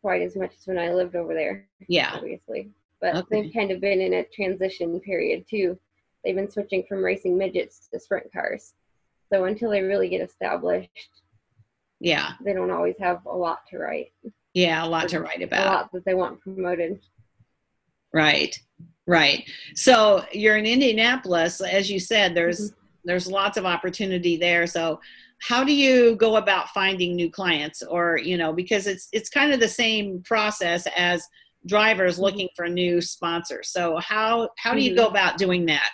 quite 0.00 0.22
as 0.22 0.36
much 0.36 0.52
as 0.58 0.66
when 0.66 0.78
I 0.78 0.92
lived 0.92 1.16
over 1.16 1.34
there. 1.34 1.66
Yeah. 1.88 2.12
Obviously. 2.14 2.70
But 3.00 3.16
okay. 3.16 3.42
they've 3.42 3.54
kind 3.54 3.70
of 3.70 3.80
been 3.80 4.00
in 4.00 4.14
a 4.14 4.24
transition 4.24 5.00
period 5.00 5.46
too. 5.48 5.78
They've 6.24 6.34
been 6.34 6.50
switching 6.50 6.84
from 6.88 7.04
racing 7.04 7.36
midgets 7.36 7.88
to 7.92 7.98
sprint 7.98 8.32
cars. 8.32 8.74
So 9.32 9.44
until 9.44 9.70
they 9.70 9.82
really 9.82 10.08
get 10.08 10.20
established, 10.20 10.90
yeah, 12.00 12.32
they 12.44 12.52
don't 12.52 12.70
always 12.70 12.96
have 13.00 13.24
a 13.26 13.36
lot 13.36 13.60
to 13.70 13.78
write. 13.78 14.12
Yeah, 14.54 14.84
a 14.84 14.86
lot 14.86 15.08
to 15.10 15.20
write 15.20 15.42
about. 15.42 15.66
A 15.66 15.70
lot 15.70 15.92
that 15.92 16.04
they 16.04 16.14
want 16.14 16.40
promoted. 16.40 17.00
Right, 18.12 18.58
right. 19.06 19.48
So 19.74 20.24
you're 20.32 20.56
in 20.56 20.66
Indianapolis, 20.66 21.60
as 21.60 21.90
you 21.90 22.00
said. 22.00 22.34
There's 22.34 22.70
mm-hmm. 22.70 22.80
there's 23.04 23.26
lots 23.26 23.56
of 23.56 23.66
opportunity 23.66 24.36
there. 24.36 24.66
So 24.66 25.00
how 25.40 25.62
do 25.62 25.72
you 25.72 26.16
go 26.16 26.36
about 26.36 26.70
finding 26.70 27.14
new 27.14 27.30
clients, 27.30 27.82
or 27.82 28.18
you 28.18 28.36
know, 28.36 28.52
because 28.52 28.86
it's 28.86 29.08
it's 29.12 29.28
kind 29.28 29.52
of 29.52 29.60
the 29.60 29.68
same 29.68 30.22
process 30.22 30.86
as 30.96 31.26
drivers 31.66 32.14
mm-hmm. 32.14 32.22
looking 32.22 32.48
for 32.56 32.68
new 32.68 33.00
sponsors. 33.00 33.70
So 33.70 33.98
how 33.98 34.48
how 34.58 34.74
do 34.74 34.80
you 34.80 34.90
mm-hmm. 34.90 35.00
go 35.00 35.06
about 35.08 35.38
doing 35.38 35.66
that? 35.66 35.90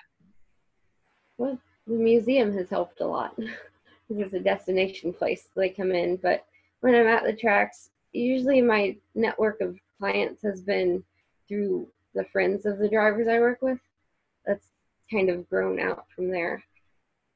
Well, 1.37 1.59
the 1.87 1.95
museum 1.95 2.53
has 2.57 2.71
helped 2.71 3.01
a 3.01 3.07
lot. 3.07 3.39
it's 4.11 4.35
a 4.35 4.41
destination 4.41 5.13
place. 5.13 5.49
They 5.55 5.69
come 5.69 5.93
in, 5.93 6.17
but 6.17 6.47
when 6.81 6.95
I'm 6.95 7.07
at 7.07 7.25
the 7.25 7.33
tracks, 7.33 7.91
usually 8.13 8.61
my 8.61 8.97
network 9.15 9.61
of 9.61 9.79
clients 9.99 10.43
has 10.43 10.61
been 10.63 11.03
through 11.49 11.89
the 12.15 12.25
friends 12.25 12.67
of 12.67 12.79
the 12.79 12.89
drivers 12.89 13.29
I 13.29 13.39
work 13.39 13.61
with. 13.61 13.79
That's 14.47 14.69
kind 15.11 15.31
of 15.31 15.49
grown 15.49 15.81
out 15.81 16.07
from 16.15 16.31
there. 16.31 16.63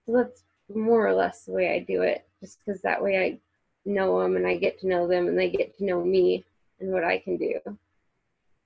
So 0.07 0.13
that's 0.13 0.45
more 0.75 1.07
or 1.07 1.15
less 1.15 1.45
the 1.45 1.53
way 1.53 1.75
I 1.75 1.81
do 1.81 2.03
it, 2.03 2.27
just 2.41 2.59
because 2.65 2.81
that 2.83 3.03
way 3.03 3.19
I 3.19 3.39
know 3.89 4.21
them 4.21 4.37
and 4.37 4.47
I 4.47 4.57
get 4.57 4.79
to 4.81 4.89
know 4.89 5.07
them 5.07 5.29
and 5.29 5.39
they 5.39 5.51
get 5.51 5.77
to 5.79 5.85
know 5.85 6.03
me 6.05 6.45
and 6.81 6.93
what 6.93 7.05
I 7.05 7.19
can 7.19 7.37
do. 7.37 7.59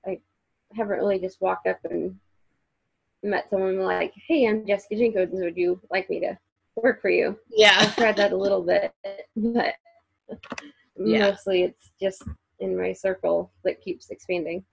I 0.05 0.19
haven't 0.75 0.97
really 0.97 1.19
just 1.19 1.41
walked 1.41 1.67
up 1.67 1.79
and 1.89 2.17
met 3.23 3.49
someone 3.49 3.79
like, 3.79 4.13
"Hey, 4.27 4.47
I'm 4.47 4.65
Jessica 4.65 4.95
Jenkins. 4.95 5.31
Would 5.33 5.57
you 5.57 5.79
like 5.91 6.09
me 6.09 6.19
to 6.21 6.37
work 6.75 7.01
for 7.01 7.09
you?" 7.09 7.37
Yeah, 7.49 7.75
I've 7.77 7.95
tried 7.95 8.17
that 8.17 8.33
a 8.33 8.37
little 8.37 8.61
bit, 8.61 8.93
but 9.35 9.75
yeah. 10.97 11.29
mostly 11.29 11.63
it's 11.63 11.91
just 12.01 12.23
in 12.59 12.77
my 12.77 12.93
circle 12.93 13.51
that 13.63 13.81
keeps 13.81 14.09
expanding. 14.09 14.63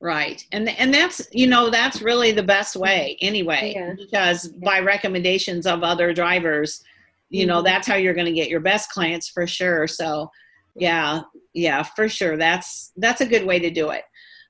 Right. 0.00 0.44
And 0.50 0.68
and 0.68 0.92
that's 0.92 1.28
you 1.30 1.46
know 1.46 1.70
that's 1.70 2.02
really 2.02 2.32
the 2.32 2.42
best 2.42 2.74
way 2.74 3.16
anyway 3.20 3.72
yeah. 3.76 3.94
because 3.96 4.46
yeah. 4.46 4.64
by 4.64 4.80
recommendations 4.80 5.64
of 5.64 5.84
other 5.84 6.12
drivers, 6.12 6.82
you 7.30 7.42
mm-hmm. 7.42 7.50
know 7.50 7.62
that's 7.62 7.86
how 7.86 7.94
you're 7.94 8.12
going 8.14 8.26
to 8.26 8.32
get 8.32 8.48
your 8.48 8.60
best 8.60 8.90
clients 8.90 9.28
for 9.28 9.46
sure. 9.46 9.86
So 9.86 10.28
yeah, 10.74 11.20
yeah, 11.54 11.84
for 11.84 12.08
sure. 12.08 12.36
That's 12.36 12.90
that's 12.96 13.20
a 13.20 13.26
good 13.26 13.46
way 13.46 13.60
to 13.60 13.70
do 13.70 13.90
it. 13.90 14.02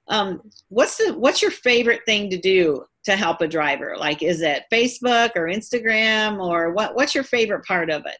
Um, 0.09 0.41
what's 0.69 0.97
the 0.97 1.12
what's 1.15 1.43
your 1.43 1.51
favorite 1.51 2.01
thing 2.07 2.31
to 2.31 2.38
do 2.38 2.85
to 3.05 3.17
help 3.17 3.41
a 3.41 3.49
driver? 3.49 3.97
Like, 3.99 4.23
is 4.23 4.43
it 4.43 4.65
Facebook 4.73 5.31
or 5.37 5.47
Instagram 5.47 6.41
or 6.41 6.73
what? 6.73 6.95
What's 6.95 7.15
your 7.15 7.25
favorite 7.25 7.65
part 7.65 7.91
of 7.91 8.05
it? 8.07 8.19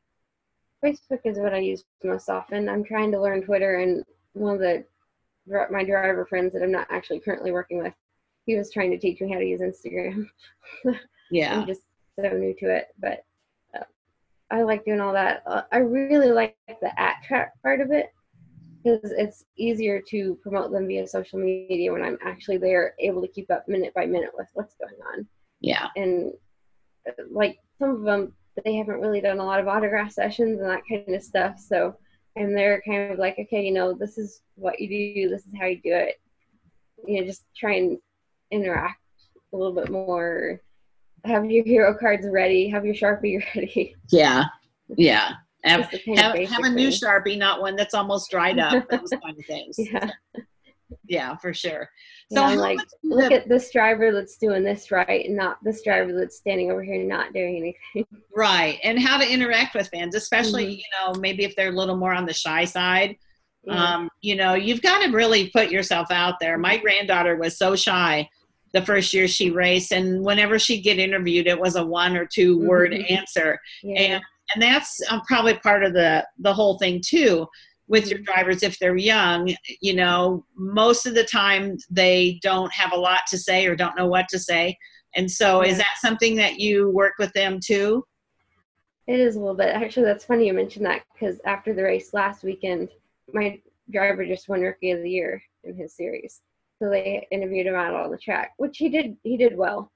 Facebook 0.85 1.21
is 1.25 1.39
what 1.39 1.55
I 1.55 1.59
use 1.59 1.85
most 2.03 2.29
often. 2.29 2.69
I'm 2.69 2.85
trying 2.85 3.13
to 3.13 3.21
learn 3.21 3.43
Twitter, 3.43 3.79
and 3.79 4.05
one 4.33 4.55
of 4.55 4.61
the 4.61 4.85
my 5.71 5.85
driver 5.85 6.25
friends 6.25 6.53
that 6.53 6.63
I'm 6.63 6.73
not 6.73 6.87
actually 6.91 7.21
currently 7.21 7.53
working 7.53 7.79
with, 7.83 7.93
he 8.47 8.57
was 8.57 8.71
trying 8.71 8.91
to 8.93 8.99
teach 8.99 9.21
me 9.21 9.33
how 9.33 9.39
to 9.39 9.47
use 9.47 9.61
Instagram. 9.61 10.29
Yeah, 11.31 11.61
I'm 11.61 11.67
just 11.67 11.81
so 12.21 12.29
new 12.29 12.55
to 12.59 12.67
it, 12.67 12.89
but 13.01 13.25
uh, 13.75 13.85
I 14.51 14.65
like 14.65 14.85
doing 14.85 15.01
all 15.01 15.15
that. 15.15 15.43
Uh, 15.47 15.63
I 15.73 15.79
really 15.79 16.31
like 16.31 16.55
the 16.69 17.01
at 17.01 17.23
track 17.23 17.53
part 17.63 17.81
of 17.81 17.91
it 17.91 18.13
because 18.83 19.13
it's 19.13 19.45
easier 19.57 20.01
to 20.09 20.39
promote 20.43 20.73
them 20.73 20.87
via 20.87 21.07
social 21.07 21.39
media 21.39 21.93
when 21.93 22.03
I'm 22.03 22.19
actually 22.25 22.59
there, 22.59 22.95
able 22.99 23.23
to 23.23 23.29
keep 23.29 23.51
up 23.51 23.69
minute 23.69 23.95
by 23.95 24.07
minute 24.07 24.31
with 24.37 24.49
what's 24.55 24.75
going 24.77 25.01
on. 25.13 25.27
Yeah, 25.61 25.89
and 25.97 26.33
like 27.31 27.59
some 27.79 27.91
of 27.91 28.03
them 28.03 28.33
they 28.65 28.75
haven't 28.75 29.01
really 29.01 29.21
done 29.21 29.39
a 29.39 29.45
lot 29.45 29.61
of 29.61 29.69
autograph 29.69 30.13
sessions 30.13 30.61
and 30.61 30.69
that 30.69 30.83
kind 30.89 31.15
of 31.15 31.23
stuff. 31.23 31.59
So 31.59 31.97
and 32.37 32.57
they're 32.57 32.83
kind 32.87 33.13
of 33.13 33.19
like, 33.19 33.39
okay, 33.39 33.65
you 33.65 33.73
know, 33.73 33.93
this 33.93 34.19
is 34.19 34.43
what 34.57 34.81
you 34.81 34.89
do, 34.89 35.29
this 35.29 35.43
is 35.43 35.53
how 35.59 35.67
you 35.67 35.77
do 35.77 35.95
it. 35.95 36.21
You 37.07 37.21
know, 37.21 37.27
just 37.27 37.45
try 37.57 37.75
and 37.75 37.99
interact 38.51 39.01
a 39.53 39.57
little 39.57 39.75
bit 39.75 39.91
more 39.91 40.61
have 41.25 41.45
your 41.51 41.65
hero 41.65 41.95
cards 41.95 42.27
ready, 42.29 42.69
have 42.69 42.85
your 42.85 42.95
sharpie 42.95 43.43
ready. 43.55 43.95
Yeah, 44.11 44.45
yeah. 44.97 45.33
Have, 45.65 45.91
have, 46.17 46.37
have 46.37 46.65
a 46.65 46.71
new 46.71 46.89
sharpie, 46.89 47.39
not 47.39 47.61
one 47.61 47.77
that's 47.77 47.95
almost 47.95 48.31
dried 48.31 48.59
up. 48.59 48.85
those 48.91 49.11
kind 49.11 49.39
of 49.39 49.45
things. 49.47 49.77
Yeah. 49.79 50.11
Yeah, 51.07 51.37
for 51.37 51.55
sure. 51.55 51.89
So 52.33 52.49
yeah, 52.49 52.55
like, 52.55 52.79
look 53.03 53.31
the, 53.31 53.37
at 53.37 53.49
this 53.49 53.71
driver 53.71 54.13
that's 54.13 54.37
doing 54.37 54.63
this 54.63 54.91
right, 54.91 55.27
and 55.27 55.37
not 55.37 55.59
this 55.63 55.83
driver 55.83 56.13
that's 56.13 56.37
standing 56.37 56.71
over 56.71 56.83
here 56.83 57.03
not 57.03 57.33
doing 57.33 57.57
anything. 57.57 58.07
Right, 58.35 58.79
and 58.83 58.99
how 58.99 59.19
to 59.19 59.31
interact 59.31 59.75
with 59.75 59.89
fans, 59.89 60.15
especially 60.15 60.65
mm-hmm. 60.65 60.71
you 60.73 60.85
know 61.15 61.21
maybe 61.21 61.45
if 61.45 61.55
they're 61.55 61.69
a 61.69 61.77
little 61.77 61.97
more 61.97 62.15
on 62.15 62.27
the 62.27 62.33
shy 62.33 62.65
side. 62.65 63.17
Yeah. 63.65 63.95
Um, 63.95 64.11
you 64.23 64.37
know, 64.37 64.55
you've 64.55 64.83
got 64.83 65.05
to 65.05 65.13
really 65.13 65.51
put 65.51 65.71
yourself 65.71 66.11
out 66.11 66.41
there. 66.41 66.59
My 66.59 66.79
granddaughter 66.79 67.37
was 67.37 67.57
so 67.57 67.77
shy 67.77 68.29
the 68.73 68.85
first 68.85 69.13
year 69.13 69.29
she 69.29 69.51
raced 69.51 69.93
and 69.93 70.25
whenever 70.25 70.59
she'd 70.59 70.81
get 70.81 70.99
interviewed 70.99 71.47
it 71.47 71.59
was 71.59 71.77
a 71.77 71.85
one 71.85 72.17
or 72.17 72.27
two 72.27 72.57
mm-hmm. 72.57 72.67
word 72.67 72.93
mm-hmm. 72.93 73.15
answer 73.15 73.59
yeah. 73.83 74.01
and 74.01 74.23
and 74.55 74.63
that's 74.63 75.01
um, 75.11 75.21
probably 75.27 75.55
part 75.55 75.83
of 75.83 75.93
the 75.93 76.27
the 76.39 76.53
whole 76.53 76.79
thing 76.79 77.01
too 77.05 77.47
with 77.89 78.09
your 78.09 78.19
mm-hmm. 78.19 78.33
drivers 78.33 78.63
if 78.63 78.79
they're 78.79 78.97
young 78.97 79.55
you 79.81 79.95
know 79.95 80.45
most 80.57 81.07
of 81.07 81.15
the 81.15 81.25
time 81.25 81.77
they 81.91 82.39
don't 82.43 82.73
have 82.73 82.93
a 82.93 82.97
lot 82.97 83.21
to 83.29 83.39
say 83.39 83.67
or 83.67 83.77
don't 83.77 83.97
know 83.97 84.07
what 84.07 84.29
to 84.29 84.39
say 84.39 84.77
and 85.15 85.31
so 85.31 85.63
yeah. 85.63 85.71
is 85.71 85.79
that 85.79 85.97
something 86.01 86.37
that 86.37 86.59
you 86.59 86.91
work 86.91 87.15
with 87.19 87.33
them 87.33 87.59
too 87.63 88.05
it 89.07 89.19
is 89.19 89.37
a 89.37 89.39
little 89.39 89.55
bit 89.55 89.75
actually 89.75 90.05
that's 90.05 90.25
funny 90.25 90.47
you 90.47 90.53
mentioned 90.53 90.87
that 90.87 91.03
because 91.13 91.41
after 91.45 91.75
the 91.75 91.83
race 91.83 92.15
last 92.15 92.45
weekend 92.45 92.89
my 93.33 93.61
driver 93.91 94.25
just 94.25 94.49
won 94.49 94.61
rookie 94.61 94.93
of 94.93 95.03
the 95.03 95.11
year 95.11 95.43
in 95.65 95.77
his 95.77 95.95
series 95.95 96.41
so 96.83 96.91
they 96.91 97.29
interviewed 97.31 97.69
him 97.69 97.77
out 97.77 97.95
on 97.95 98.11
the 98.11 98.19
track, 98.19 98.55
which 98.57 98.77
he 98.79 98.89
did. 98.89 99.17
He 99.23 99.37
did 99.37 99.57
well, 99.57 99.93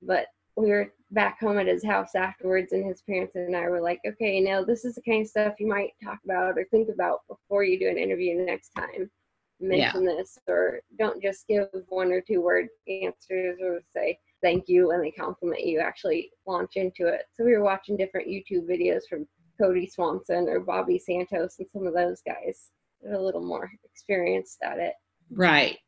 but 0.00 0.28
we 0.56 0.70
were 0.70 0.90
back 1.14 1.40
home 1.40 1.58
at 1.58 1.66
his 1.66 1.84
house 1.84 2.14
afterwards, 2.14 2.72
and 2.72 2.84
his 2.84 3.02
parents 3.02 3.34
and 3.36 3.56
I 3.56 3.68
were 3.68 3.80
like, 3.80 4.00
"Okay, 4.06 4.40
now 4.40 4.62
this 4.64 4.84
is 4.84 4.96
the 4.96 5.02
kind 5.02 5.22
of 5.22 5.28
stuff 5.28 5.54
you 5.58 5.66
might 5.66 5.92
talk 6.02 6.18
about 6.24 6.58
or 6.58 6.64
think 6.64 6.88
about 6.88 7.20
before 7.28 7.64
you 7.64 7.78
do 7.78 7.88
an 7.88 7.98
interview 7.98 8.36
the 8.36 8.44
next 8.44 8.70
time. 8.70 9.10
Mention 9.60 10.04
yeah. 10.04 10.14
this, 10.16 10.38
or 10.48 10.80
don't 10.98 11.22
just 11.22 11.46
give 11.46 11.68
one 11.88 12.12
or 12.12 12.20
two 12.20 12.40
word 12.42 12.68
answers, 12.88 13.58
or 13.62 13.80
say 13.92 14.18
thank 14.42 14.68
you 14.68 14.88
when 14.88 15.00
they 15.00 15.12
compliment 15.12 15.64
you. 15.64 15.78
Actually, 15.78 16.30
launch 16.46 16.76
into 16.76 17.06
it." 17.06 17.22
So 17.32 17.44
we 17.44 17.52
were 17.52 17.64
watching 17.64 17.96
different 17.96 18.28
YouTube 18.28 18.68
videos 18.68 19.02
from 19.08 19.28
Kody 19.60 19.90
Swanson 19.90 20.48
or 20.48 20.60
Bobby 20.60 20.98
Santos 20.98 21.58
and 21.60 21.68
some 21.72 21.86
of 21.86 21.94
those 21.94 22.20
guys. 22.22 22.70
They're 23.00 23.14
a 23.14 23.22
little 23.22 23.44
more 23.44 23.70
experienced 23.84 24.58
at 24.62 24.78
it. 24.78 24.94
Right 25.30 25.78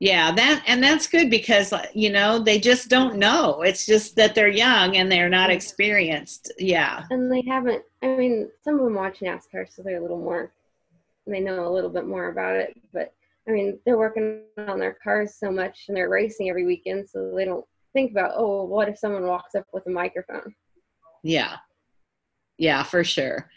yeah 0.00 0.30
that 0.32 0.62
and 0.66 0.82
that's 0.82 1.06
good 1.06 1.28
because 1.28 1.72
you 1.94 2.10
know 2.10 2.38
they 2.38 2.58
just 2.58 2.88
don't 2.88 3.16
know. 3.16 3.62
It's 3.62 3.84
just 3.84 4.16
that 4.16 4.34
they're 4.34 4.48
young 4.48 4.96
and 4.96 5.10
they're 5.10 5.28
not 5.28 5.50
experienced. 5.50 6.52
Yeah. 6.58 7.04
And 7.10 7.30
they 7.30 7.42
haven't 7.42 7.82
i 8.02 8.06
mean 8.06 8.48
some 8.62 8.78
of 8.78 8.84
them 8.84 8.94
watch 8.94 9.20
nascar 9.20 9.66
so 9.68 9.82
they're 9.82 9.98
a 9.98 10.02
little 10.02 10.20
more 10.20 10.52
they 11.26 11.40
know 11.40 11.66
a 11.66 11.74
little 11.74 11.90
bit 11.90 12.06
more 12.06 12.28
about 12.28 12.56
it 12.56 12.80
but 12.92 13.12
i 13.46 13.50
mean 13.50 13.78
they're 13.84 13.98
working 13.98 14.42
on 14.56 14.78
their 14.78 14.96
cars 15.02 15.34
so 15.38 15.50
much 15.50 15.84
and 15.88 15.96
they're 15.96 16.08
racing 16.08 16.48
every 16.48 16.64
weekend 16.64 17.08
so 17.08 17.32
they 17.34 17.44
don't 17.44 17.64
think 17.92 18.10
about 18.12 18.32
oh 18.36 18.64
what 18.64 18.88
if 18.88 18.98
someone 18.98 19.26
walks 19.26 19.54
up 19.54 19.66
with 19.72 19.86
a 19.86 19.90
microphone? 19.90 20.54
Yeah. 21.22 21.56
Yeah 22.56 22.82
for 22.82 23.02
sure 23.04 23.50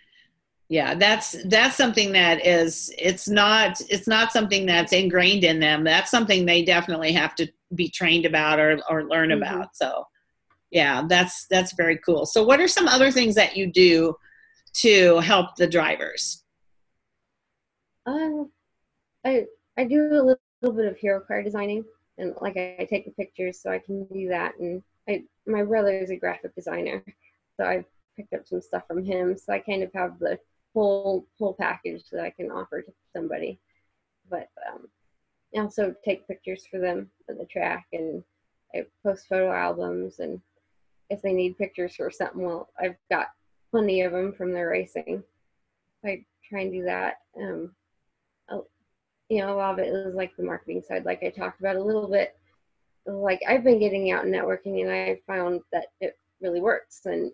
yeah 0.71 0.95
that's 0.95 1.35
that's 1.49 1.75
something 1.75 2.13
that 2.13 2.47
is 2.47 2.93
it's 2.97 3.27
not 3.27 3.81
it's 3.89 4.07
not 4.07 4.31
something 4.31 4.65
that's 4.65 4.93
ingrained 4.93 5.43
in 5.43 5.59
them. 5.59 5.83
That's 5.83 6.09
something 6.09 6.45
they 6.45 6.63
definitely 6.63 7.11
have 7.11 7.35
to 7.35 7.51
be 7.75 7.89
trained 7.89 8.25
about 8.25 8.57
or, 8.57 8.79
or 8.89 9.03
learn 9.03 9.31
mm-hmm. 9.31 9.43
about. 9.43 9.75
So 9.75 10.07
yeah 10.71 11.03
that's 11.09 11.45
that's 11.47 11.73
very 11.73 11.97
cool. 11.97 12.25
So 12.25 12.41
what 12.41 12.61
are 12.61 12.69
some 12.69 12.87
other 12.87 13.11
things 13.11 13.35
that 13.35 13.57
you 13.57 13.67
do 13.67 14.15
to 14.75 15.17
help 15.19 15.57
the 15.57 15.67
drivers? 15.67 16.45
Um 18.05 18.49
i 19.25 19.43
i 19.77 19.83
do 19.83 20.07
a 20.07 20.23
little, 20.23 20.41
little 20.61 20.77
bit 20.77 20.85
of 20.85 20.95
hero 20.95 21.19
card 21.19 21.43
designing 21.43 21.83
and 22.17 22.33
like 22.39 22.55
I, 22.55 22.77
I 22.79 22.85
take 22.85 23.03
the 23.03 23.11
pictures 23.11 23.61
so 23.61 23.71
i 23.71 23.77
can 23.77 24.05
do 24.05 24.29
that. 24.29 24.57
And 24.57 24.81
i 25.09 25.23
my 25.45 25.63
brother 25.63 25.91
is 25.97 26.11
a 26.11 26.15
graphic 26.15 26.55
designer 26.55 27.03
so 27.57 27.65
i 27.65 27.83
picked 28.15 28.33
up 28.33 28.47
some 28.47 28.61
stuff 28.61 28.83
from 28.87 29.03
him 29.03 29.37
so 29.37 29.51
i 29.51 29.59
kind 29.59 29.83
of 29.83 29.91
have 29.93 30.17
the 30.19 30.39
whole 30.73 31.25
whole 31.37 31.53
package 31.53 32.03
that 32.11 32.23
I 32.23 32.29
can 32.29 32.51
offer 32.51 32.81
to 32.81 32.91
somebody. 33.13 33.59
But 34.29 34.49
um, 34.71 34.87
I 35.55 35.59
also 35.59 35.93
take 36.03 36.27
pictures 36.27 36.65
for 36.69 36.79
them 36.79 37.09
of 37.29 37.37
the 37.37 37.45
track, 37.45 37.87
and 37.93 38.23
I 38.73 38.85
post 39.03 39.27
photo 39.27 39.51
albums. 39.51 40.19
And 40.19 40.39
if 41.09 41.21
they 41.21 41.33
need 41.33 41.57
pictures 41.57 41.95
for 41.95 42.09
something, 42.09 42.41
well, 42.41 42.69
I've 42.79 42.95
got 43.09 43.27
plenty 43.69 44.01
of 44.01 44.11
them 44.11 44.33
from 44.33 44.53
their 44.53 44.69
racing. 44.69 45.23
I 46.05 46.25
try 46.49 46.61
and 46.61 46.71
do 46.71 46.83
that. 46.83 47.15
Um, 47.39 47.71
you 49.31 49.37
know, 49.37 49.53
a 49.53 49.55
lot 49.55 49.71
of 49.71 49.79
it 49.79 49.87
is 49.87 50.13
like 50.13 50.35
the 50.35 50.43
marketing 50.43 50.83
side, 50.85 51.05
like 51.05 51.23
I 51.23 51.29
talked 51.29 51.61
about 51.61 51.77
a 51.77 51.83
little 51.83 52.09
bit. 52.09 52.35
Like 53.05 53.39
I've 53.47 53.63
been 53.63 53.79
getting 53.79 54.11
out 54.11 54.25
and 54.25 54.33
networking, 54.33 54.81
and 54.81 54.91
I 54.91 55.21
found 55.25 55.61
that 55.71 55.85
it 56.01 56.19
really 56.41 56.59
works. 56.59 57.05
And 57.05 57.31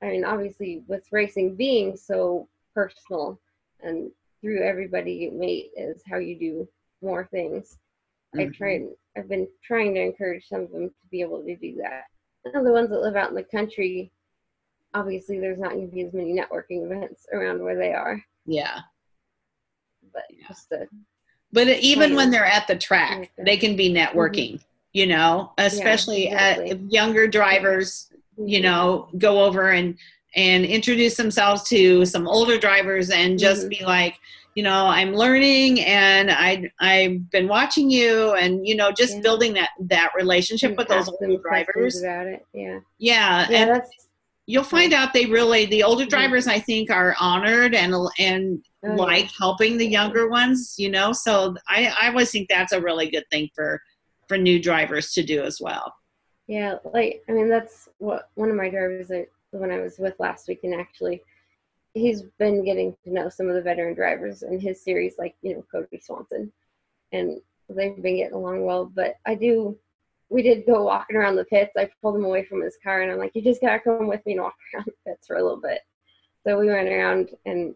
I 0.00 0.06
mean, 0.06 0.24
obviously, 0.24 0.84
with 0.86 1.02
racing 1.10 1.56
being 1.56 1.96
so 1.96 2.48
personal 2.76 3.40
and 3.80 4.10
through 4.40 4.62
everybody 4.62 5.12
you 5.12 5.32
meet 5.32 5.70
is 5.76 6.02
how 6.08 6.18
you 6.18 6.38
do 6.38 6.68
more 7.02 7.26
things. 7.32 7.78
Mm-hmm. 8.36 8.48
I 8.48 8.56
tried 8.56 8.82
I've 9.16 9.28
been 9.28 9.48
trying 9.64 9.94
to 9.94 10.00
encourage 10.00 10.46
some 10.46 10.60
of 10.60 10.70
them 10.70 10.88
to 10.88 11.08
be 11.10 11.22
able 11.22 11.42
to 11.42 11.56
do 11.56 11.76
that. 11.82 12.04
And 12.44 12.66
the 12.66 12.72
ones 12.72 12.90
that 12.90 13.00
live 13.00 13.16
out 13.16 13.30
in 13.30 13.34
the 13.34 13.42
country, 13.42 14.12
obviously 14.94 15.40
there's 15.40 15.58
not 15.58 15.72
going 15.72 15.88
to 15.88 15.94
be 15.94 16.02
as 16.02 16.12
many 16.12 16.32
networking 16.32 16.84
events 16.84 17.26
around 17.32 17.62
where 17.62 17.76
they 17.76 17.92
are. 17.92 18.22
Yeah. 18.44 18.80
But 20.12 20.24
yeah. 20.30 20.48
just 20.48 20.68
to 20.68 20.86
But 21.52 21.68
even 21.68 22.14
when 22.14 22.30
they're 22.30 22.44
at 22.44 22.68
the 22.68 22.76
track, 22.76 23.32
they 23.38 23.56
can 23.56 23.74
be 23.74 23.92
networking. 23.92 24.54
Mm-hmm. 24.54 24.62
You 24.92 25.06
know, 25.06 25.52
especially 25.58 26.24
yeah, 26.24 26.52
exactly. 26.52 26.88
younger 26.88 27.26
drivers, 27.26 28.10
you 28.38 28.58
mm-hmm. 28.58 28.62
know, 28.62 29.08
go 29.18 29.44
over 29.44 29.70
and 29.70 29.98
and 30.36 30.64
introduce 30.64 31.16
themselves 31.16 31.62
to 31.64 32.04
some 32.04 32.28
older 32.28 32.58
drivers 32.58 33.10
and 33.10 33.38
just 33.38 33.62
mm-hmm. 33.62 33.80
be 33.80 33.84
like 33.84 34.18
you 34.54 34.62
know 34.62 34.86
i'm 34.86 35.12
learning 35.12 35.80
and 35.80 36.30
i 36.30 36.70
i've 36.80 37.30
been 37.30 37.48
watching 37.48 37.90
you 37.90 38.32
and 38.34 38.66
you 38.66 38.74
know 38.74 38.92
just 38.92 39.14
yeah. 39.14 39.20
building 39.20 39.52
that 39.54 39.70
that 39.80 40.10
relationship 40.16 40.70
and 40.70 40.78
with 40.78 40.88
those 40.88 41.08
older 41.08 41.36
drivers 41.42 42.02
about 42.02 42.26
it 42.26 42.44
yeah 42.52 42.78
yeah, 42.98 43.46
yeah 43.50 43.60
and 43.60 43.70
that's 43.70 43.90
you'll 44.46 44.64
find 44.64 44.92
out 44.92 45.12
they 45.12 45.26
really 45.26 45.66
the 45.66 45.82
older 45.82 46.04
mm-hmm. 46.04 46.10
drivers 46.10 46.46
i 46.46 46.58
think 46.58 46.90
are 46.90 47.14
honored 47.20 47.74
and 47.74 47.94
and 48.18 48.64
oh, 48.84 48.94
like 48.94 49.24
yeah. 49.24 49.30
helping 49.38 49.76
the 49.76 49.86
younger 49.86 50.28
ones 50.28 50.74
you 50.78 50.90
know 50.90 51.12
so 51.12 51.54
i 51.68 51.92
i 52.00 52.08
always 52.08 52.30
think 52.30 52.48
that's 52.48 52.72
a 52.72 52.80
really 52.80 53.10
good 53.10 53.24
thing 53.30 53.48
for 53.54 53.80
for 54.28 54.36
new 54.36 54.60
drivers 54.60 55.12
to 55.12 55.22
do 55.22 55.42
as 55.42 55.60
well 55.60 55.92
yeah 56.46 56.76
like 56.94 57.22
i 57.28 57.32
mean 57.32 57.48
that's 57.48 57.88
what 57.98 58.30
one 58.34 58.48
of 58.48 58.56
my 58.56 58.70
drivers 58.70 59.08
that 59.08 59.26
when 59.58 59.70
I 59.70 59.80
was 59.80 59.98
with 59.98 60.14
last 60.18 60.48
week, 60.48 60.60
and 60.64 60.74
actually, 60.74 61.22
he's 61.94 62.22
been 62.38 62.64
getting 62.64 62.96
to 63.04 63.12
know 63.12 63.28
some 63.28 63.48
of 63.48 63.54
the 63.54 63.62
veteran 63.62 63.94
drivers 63.94 64.42
in 64.42 64.60
his 64.60 64.82
series, 64.82 65.14
like 65.18 65.34
you 65.42 65.54
know 65.54 65.64
Kody 65.72 66.02
Swanson, 66.02 66.52
and 67.12 67.40
they've 67.68 68.00
been 68.02 68.16
getting 68.16 68.34
along 68.34 68.64
well. 68.64 68.86
But 68.86 69.16
I 69.26 69.34
do, 69.34 69.78
we 70.28 70.42
did 70.42 70.66
go 70.66 70.84
walking 70.84 71.16
around 71.16 71.36
the 71.36 71.44
pits. 71.44 71.72
I 71.76 71.88
pulled 72.02 72.16
him 72.16 72.24
away 72.24 72.44
from 72.44 72.62
his 72.62 72.78
car, 72.82 73.02
and 73.02 73.10
I'm 73.10 73.18
like, 73.18 73.32
you 73.34 73.42
just 73.42 73.60
gotta 73.60 73.80
come 73.80 74.06
with 74.06 74.24
me 74.26 74.32
and 74.32 74.42
walk 74.42 74.56
around 74.74 74.86
the 74.86 75.10
pits 75.10 75.26
for 75.26 75.36
a 75.36 75.42
little 75.42 75.60
bit. 75.60 75.80
So 76.44 76.58
we 76.58 76.66
went 76.66 76.88
around 76.88 77.30
and 77.44 77.74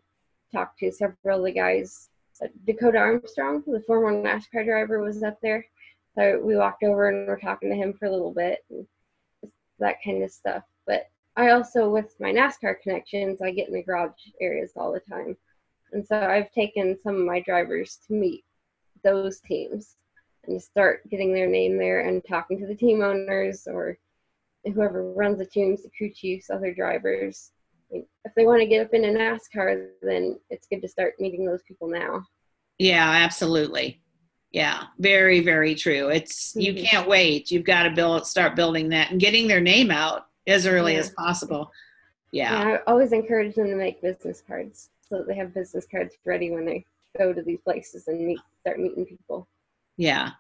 talked 0.52 0.78
to 0.80 0.92
several 0.92 1.40
of 1.40 1.44
the 1.44 1.52
guys. 1.52 2.08
Uh, 2.42 2.46
Dakoda 2.66 2.98
Armstrong, 2.98 3.62
the 3.66 3.82
former 3.86 4.12
NASCAR 4.12 4.64
driver, 4.64 5.00
was 5.00 5.22
up 5.22 5.38
there. 5.42 5.66
So 6.14 6.40
we 6.42 6.56
walked 6.56 6.82
over 6.82 7.08
and 7.08 7.26
we're 7.26 7.38
talking 7.38 7.70
to 7.70 7.76
him 7.76 7.92
for 7.92 8.06
a 8.06 8.10
little 8.10 8.32
bit, 8.32 8.64
and 8.70 8.86
that 9.78 9.96
kind 10.04 10.22
of 10.22 10.30
stuff. 10.30 10.62
But 10.86 11.08
I 11.36 11.50
also, 11.50 11.88
with 11.88 12.14
my 12.20 12.32
NASCAR 12.32 12.80
connections, 12.82 13.40
I 13.40 13.50
get 13.52 13.68
in 13.68 13.74
the 13.74 13.82
garage 13.82 14.10
areas 14.40 14.72
all 14.76 14.92
the 14.92 15.00
time. 15.00 15.36
And 15.92 16.06
so 16.06 16.16
I've 16.20 16.50
taken 16.52 16.98
some 17.02 17.16
of 17.16 17.26
my 17.26 17.40
drivers 17.40 17.98
to 18.06 18.12
meet 18.12 18.44
those 19.02 19.40
teams 19.40 19.96
and 20.46 20.60
start 20.60 21.08
getting 21.08 21.32
their 21.32 21.46
name 21.46 21.76
there 21.76 22.00
and 22.00 22.22
talking 22.28 22.58
to 22.58 22.66
the 22.66 22.74
team 22.74 23.02
owners 23.02 23.66
or 23.66 23.98
whoever 24.64 25.12
runs 25.12 25.38
the 25.38 25.46
teams, 25.46 25.82
the 25.82 25.90
crew 25.96 26.10
chiefs, 26.10 26.50
other 26.50 26.74
drivers. 26.74 27.52
If 27.90 28.34
they 28.36 28.44
want 28.44 28.60
to 28.60 28.66
get 28.66 28.86
up 28.86 28.94
in 28.94 29.04
into 29.04 29.18
NASCAR, 29.18 29.88
then 30.02 30.38
it's 30.48 30.66
good 30.66 30.82
to 30.82 30.88
start 30.88 31.14
meeting 31.18 31.44
those 31.44 31.62
people 31.62 31.88
now. 31.88 32.24
Yeah, 32.78 33.08
absolutely. 33.08 34.00
Yeah, 34.52 34.84
very, 34.98 35.40
very 35.40 35.74
true. 35.74 36.08
It's 36.08 36.52
mm-hmm. 36.52 36.60
you 36.60 36.84
can't 36.84 37.08
wait. 37.08 37.50
You've 37.50 37.64
got 37.64 37.84
to 37.84 37.90
build, 37.90 38.26
start 38.26 38.56
building 38.56 38.88
that, 38.90 39.10
and 39.10 39.20
getting 39.20 39.46
their 39.46 39.60
name 39.60 39.90
out 39.90 40.26
as 40.50 40.66
early 40.66 40.94
yeah. 40.94 41.00
as 41.00 41.10
possible. 41.10 41.70
Yeah. 42.32 42.52
yeah. 42.52 42.68
I 42.74 42.90
always 42.90 43.12
encourage 43.12 43.54
them 43.54 43.68
to 43.68 43.76
make 43.76 44.02
business 44.02 44.42
cards 44.46 44.90
so 45.08 45.18
that 45.18 45.26
they 45.26 45.34
have 45.34 45.54
business 45.54 45.86
cards 45.90 46.14
ready 46.24 46.50
when 46.50 46.64
they 46.64 46.84
go 47.18 47.32
to 47.32 47.42
these 47.42 47.60
places 47.60 48.06
and 48.08 48.26
meet, 48.26 48.40
start 48.60 48.78
meeting 48.78 49.04
people. 49.04 49.48
Yeah, 49.96 50.30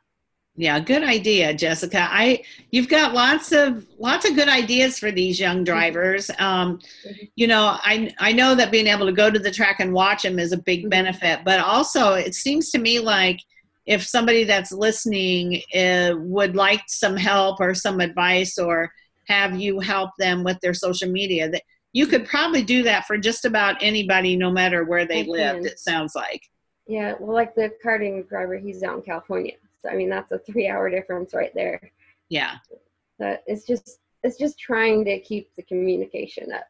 yeah, 0.56 0.80
good 0.80 1.02
idea, 1.02 1.54
Jessica. 1.54 2.06
I 2.10 2.42
you've 2.70 2.88
got 2.88 3.14
lots 3.14 3.52
of 3.52 3.86
lots 3.98 4.28
of 4.28 4.34
good 4.34 4.48
ideas 4.48 4.98
for 4.98 5.10
these 5.10 5.38
young 5.38 5.64
drivers. 5.70 6.30
Um, 6.38 6.78
mm-hmm. 6.78 7.24
you 7.36 7.46
know, 7.46 7.78
I 7.82 8.12
I 8.18 8.32
know 8.32 8.54
that 8.54 8.70
being 8.70 8.86
able 8.86 9.06
to 9.06 9.12
go 9.12 9.30
to 9.30 9.38
the 9.38 9.50
track 9.50 9.80
and 9.80 9.92
watch 9.92 10.22
them 10.22 10.38
is 10.38 10.52
a 10.52 10.58
big 10.58 10.80
mm-hmm. 10.80 10.90
benefit, 10.90 11.40
but 11.44 11.60
also 11.60 12.14
it 12.14 12.34
seems 12.34 12.70
to 12.72 12.78
me 12.78 12.98
like 12.98 13.40
if 13.86 14.02
somebody 14.02 14.44
that's 14.44 14.72
listening 14.72 15.62
uh, 15.74 16.14
would 16.18 16.54
like 16.54 16.82
some 16.88 17.16
help 17.16 17.60
or 17.60 17.74
some 17.74 18.00
advice 18.00 18.58
or 18.58 18.92
have 19.30 19.58
you 19.60 19.78
help 19.78 20.10
them 20.18 20.42
with 20.42 20.58
their 20.60 20.74
social 20.74 21.08
media 21.08 21.48
that 21.48 21.62
you 21.92 22.06
could 22.06 22.26
probably 22.26 22.62
do 22.62 22.82
that 22.82 23.06
for 23.06 23.16
just 23.16 23.44
about 23.44 23.76
anybody 23.80 24.36
no 24.36 24.50
matter 24.50 24.84
where 24.84 25.06
they 25.06 25.24
lived 25.24 25.66
it 25.66 25.78
sounds 25.78 26.14
like. 26.14 26.42
Yeah 26.86 27.14
well 27.20 27.34
like 27.34 27.54
the 27.54 27.72
karting 27.84 28.28
driver 28.28 28.56
he's 28.58 28.82
out 28.82 28.96
in 28.96 29.02
california. 29.02 29.54
So 29.82 29.90
i 29.90 29.94
mean 29.94 30.10
that's 30.10 30.32
a 30.32 30.38
three 30.38 30.68
hour 30.68 30.90
difference 30.90 31.32
right 31.32 31.54
there. 31.54 31.80
Yeah. 32.28 32.56
But 33.18 33.42
it's 33.46 33.66
just 33.66 34.00
it's 34.22 34.36
just 34.36 34.58
trying 34.58 35.04
to 35.06 35.20
keep 35.20 35.50
the 35.56 35.62
communication 35.62 36.52
up. 36.52 36.66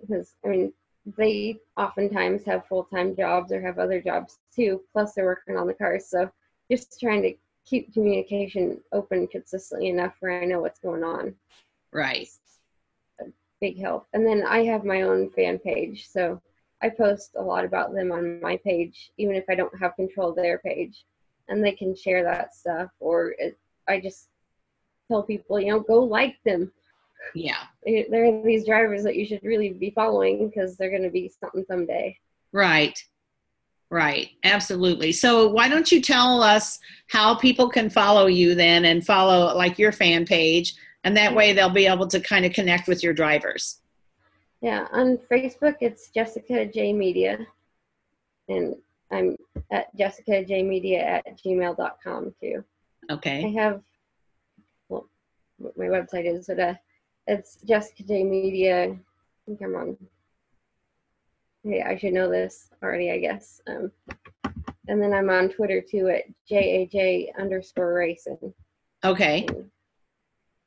Because 0.00 0.34
i 0.44 0.48
mean 0.48 0.72
they 1.16 1.58
oftentimes 1.76 2.44
have 2.44 2.66
full-time 2.66 3.16
jobs 3.16 3.52
or 3.52 3.60
have 3.60 3.78
other 3.78 4.00
jobs 4.00 4.38
too 4.54 4.82
plus 4.92 5.14
they're 5.14 5.24
working 5.24 5.56
on 5.56 5.66
the 5.66 5.74
cars 5.74 6.06
so 6.08 6.30
just 6.70 7.00
trying 7.00 7.22
to 7.22 7.32
keep 7.64 7.92
communication 7.92 8.78
open 8.92 9.26
consistently 9.26 9.88
enough 9.88 10.14
where 10.20 10.42
i 10.42 10.44
know 10.44 10.60
what's 10.60 10.80
going 10.80 11.02
on 11.02 11.34
Right. 11.92 12.28
big 13.60 13.78
help. 13.78 14.06
And 14.14 14.26
then 14.26 14.42
I 14.46 14.64
have 14.64 14.84
my 14.84 15.02
own 15.02 15.30
fan 15.30 15.58
page. 15.58 16.08
So 16.08 16.40
I 16.82 16.88
post 16.88 17.32
a 17.36 17.42
lot 17.42 17.64
about 17.64 17.92
them 17.92 18.10
on 18.10 18.40
my 18.40 18.56
page, 18.56 19.10
even 19.18 19.34
if 19.34 19.44
I 19.50 19.54
don't 19.54 19.78
have 19.78 19.96
control 19.96 20.30
of 20.30 20.36
their 20.36 20.58
page. 20.58 21.04
And 21.48 21.62
they 21.62 21.72
can 21.72 21.94
share 21.94 22.22
that 22.24 22.54
stuff. 22.54 22.90
Or 23.00 23.34
it, 23.38 23.58
I 23.88 24.00
just 24.00 24.28
tell 25.08 25.22
people, 25.22 25.60
you 25.60 25.72
know, 25.72 25.80
go 25.80 26.02
like 26.02 26.36
them. 26.44 26.72
Yeah. 27.34 27.64
There 27.84 28.24
are 28.24 28.42
these 28.42 28.64
drivers 28.64 29.02
that 29.02 29.16
you 29.16 29.26
should 29.26 29.42
really 29.42 29.70
be 29.70 29.90
following 29.90 30.48
because 30.48 30.76
they're 30.76 30.90
going 30.90 31.02
to 31.02 31.10
be 31.10 31.30
something 31.40 31.64
someday. 31.68 32.16
Right. 32.52 32.98
Right, 33.92 34.30
absolutely. 34.44 35.10
So, 35.10 35.48
why 35.48 35.68
don't 35.68 35.90
you 35.90 36.00
tell 36.00 36.44
us 36.44 36.78
how 37.08 37.34
people 37.34 37.68
can 37.68 37.90
follow 37.90 38.26
you 38.26 38.54
then 38.54 38.84
and 38.84 39.04
follow 39.04 39.52
like 39.56 39.80
your 39.80 39.90
fan 39.90 40.24
page? 40.24 40.76
And 41.04 41.16
that 41.16 41.34
way 41.34 41.52
they'll 41.52 41.70
be 41.70 41.86
able 41.86 42.06
to 42.08 42.20
kind 42.20 42.44
of 42.44 42.52
connect 42.52 42.88
with 42.88 43.02
your 43.02 43.14
drivers. 43.14 43.80
Yeah 44.60 44.86
on 44.92 45.18
facebook 45.30 45.76
it's 45.80 46.10
jessica 46.10 46.66
j 46.66 46.92
media. 46.92 47.46
And 48.48 48.74
i'm 49.10 49.36
at 49.70 49.94
jessica 49.96 50.44
j 50.44 50.62
media 50.62 51.00
at 51.00 51.38
gmail.com 51.38 52.34
too. 52.40 52.64
Okay. 53.10 53.44
I 53.44 53.60
have 53.60 53.80
well 54.88 55.08
what 55.58 55.76
my 55.76 55.86
website 55.86 56.26
is 56.26 56.46
but 56.46 56.60
uh, 56.60 56.74
it's 57.26 57.56
jessica 57.64 58.02
j 58.02 58.24
media 58.24 58.84
i 58.86 58.98
think 59.46 59.60
i'm 59.62 59.74
on 59.76 59.96
hey 61.64 61.82
i 61.82 61.96
should 61.96 62.12
know 62.12 62.30
this 62.30 62.70
already 62.82 63.10
i 63.10 63.18
guess 63.18 63.60
um, 63.68 63.90
and 64.88 65.02
then 65.02 65.12
i'm 65.12 65.28
on 65.28 65.48
twitter 65.48 65.80
too 65.80 66.08
at 66.08 66.24
jaj 66.50 67.26
underscore 67.38 67.94
racing 67.94 68.54
okay. 69.04 69.46
And 69.48 69.70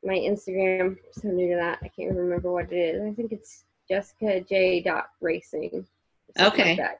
my 0.03 0.15
Instagram. 0.15 0.97
So 1.13 1.29
new 1.29 1.49
to 1.49 1.55
that, 1.55 1.79
I 1.81 1.87
can't 1.87 2.15
remember 2.15 2.51
what 2.51 2.71
it 2.71 2.75
is. 2.75 3.01
I 3.01 3.13
think 3.13 3.31
it's 3.31 3.65
Jessica 3.89 4.41
J. 4.41 4.81
Dot 4.81 5.09
Racing. 5.21 5.85
Okay. 6.39 6.77
Like 6.77 6.99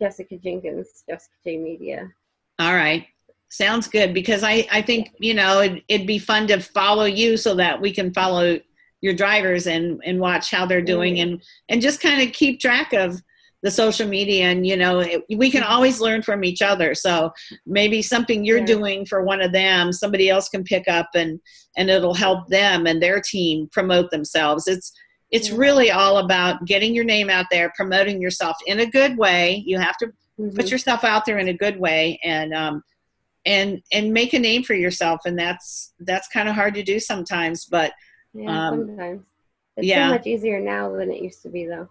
Jessica 0.00 0.36
Jenkins, 0.36 1.04
Jessica 1.08 1.34
J. 1.44 1.58
Media. 1.58 2.10
All 2.58 2.74
right. 2.74 3.06
Sounds 3.48 3.86
good 3.86 4.12
because 4.12 4.42
I, 4.42 4.66
I 4.72 4.82
think, 4.82 5.10
you 5.18 5.34
know, 5.34 5.60
it, 5.60 5.82
it'd 5.88 6.06
be 6.06 6.18
fun 6.18 6.46
to 6.48 6.60
follow 6.60 7.04
you 7.04 7.36
so 7.36 7.54
that 7.54 7.80
we 7.80 7.92
can 7.92 8.12
follow 8.12 8.58
your 9.00 9.14
drivers 9.14 9.66
and, 9.66 10.00
and 10.04 10.18
watch 10.18 10.50
how 10.50 10.66
they're 10.66 10.82
doing 10.82 11.14
mm-hmm. 11.14 11.34
and, 11.34 11.42
and 11.68 11.82
just 11.82 12.00
kind 12.00 12.26
of 12.26 12.34
keep 12.34 12.60
track 12.60 12.92
of 12.92 13.20
the 13.62 13.70
social 13.70 14.06
media 14.06 14.44
and 14.44 14.66
you 14.66 14.76
know 14.76 15.00
it, 15.00 15.24
we 15.36 15.50
can 15.50 15.62
always 15.62 16.00
learn 16.00 16.22
from 16.22 16.44
each 16.44 16.62
other 16.62 16.94
so 16.94 17.32
maybe 17.64 18.02
something 18.02 18.44
you're 18.44 18.58
yeah. 18.58 18.64
doing 18.64 19.06
for 19.06 19.24
one 19.24 19.40
of 19.40 19.52
them 19.52 19.92
somebody 19.92 20.28
else 20.28 20.48
can 20.48 20.62
pick 20.62 20.86
up 20.88 21.08
and 21.14 21.40
and 21.76 21.90
it'll 21.90 22.14
help 22.14 22.46
them 22.48 22.86
and 22.86 23.02
their 23.02 23.20
team 23.20 23.68
promote 23.72 24.10
themselves 24.10 24.66
it's 24.66 24.92
it's 25.30 25.48
yeah. 25.48 25.56
really 25.56 25.90
all 25.90 26.18
about 26.18 26.64
getting 26.66 26.94
your 26.94 27.04
name 27.04 27.30
out 27.30 27.46
there 27.50 27.72
promoting 27.74 28.20
yourself 28.20 28.56
in 28.66 28.80
a 28.80 28.90
good 28.90 29.16
way 29.16 29.62
you 29.66 29.78
have 29.78 29.96
to 29.96 30.06
mm-hmm. 30.06 30.54
put 30.54 30.70
yourself 30.70 31.02
out 31.02 31.24
there 31.24 31.38
in 31.38 31.48
a 31.48 31.54
good 31.54 31.78
way 31.80 32.20
and 32.22 32.54
um 32.54 32.82
and 33.46 33.82
and 33.92 34.12
make 34.12 34.34
a 34.34 34.38
name 34.38 34.62
for 34.62 34.74
yourself 34.74 35.20
and 35.24 35.38
that's 35.38 35.94
that's 36.00 36.28
kind 36.28 36.48
of 36.48 36.54
hard 36.54 36.74
to 36.74 36.82
do 36.82 37.00
sometimes 37.00 37.64
but 37.64 37.92
yeah, 38.34 38.68
um, 38.68 38.86
sometimes 38.86 39.22
it's 39.76 39.86
yeah. 39.86 40.08
so 40.08 40.14
much 40.14 40.26
easier 40.26 40.60
now 40.60 40.94
than 40.94 41.10
it 41.10 41.22
used 41.22 41.42
to 41.42 41.48
be 41.48 41.64
though 41.64 41.88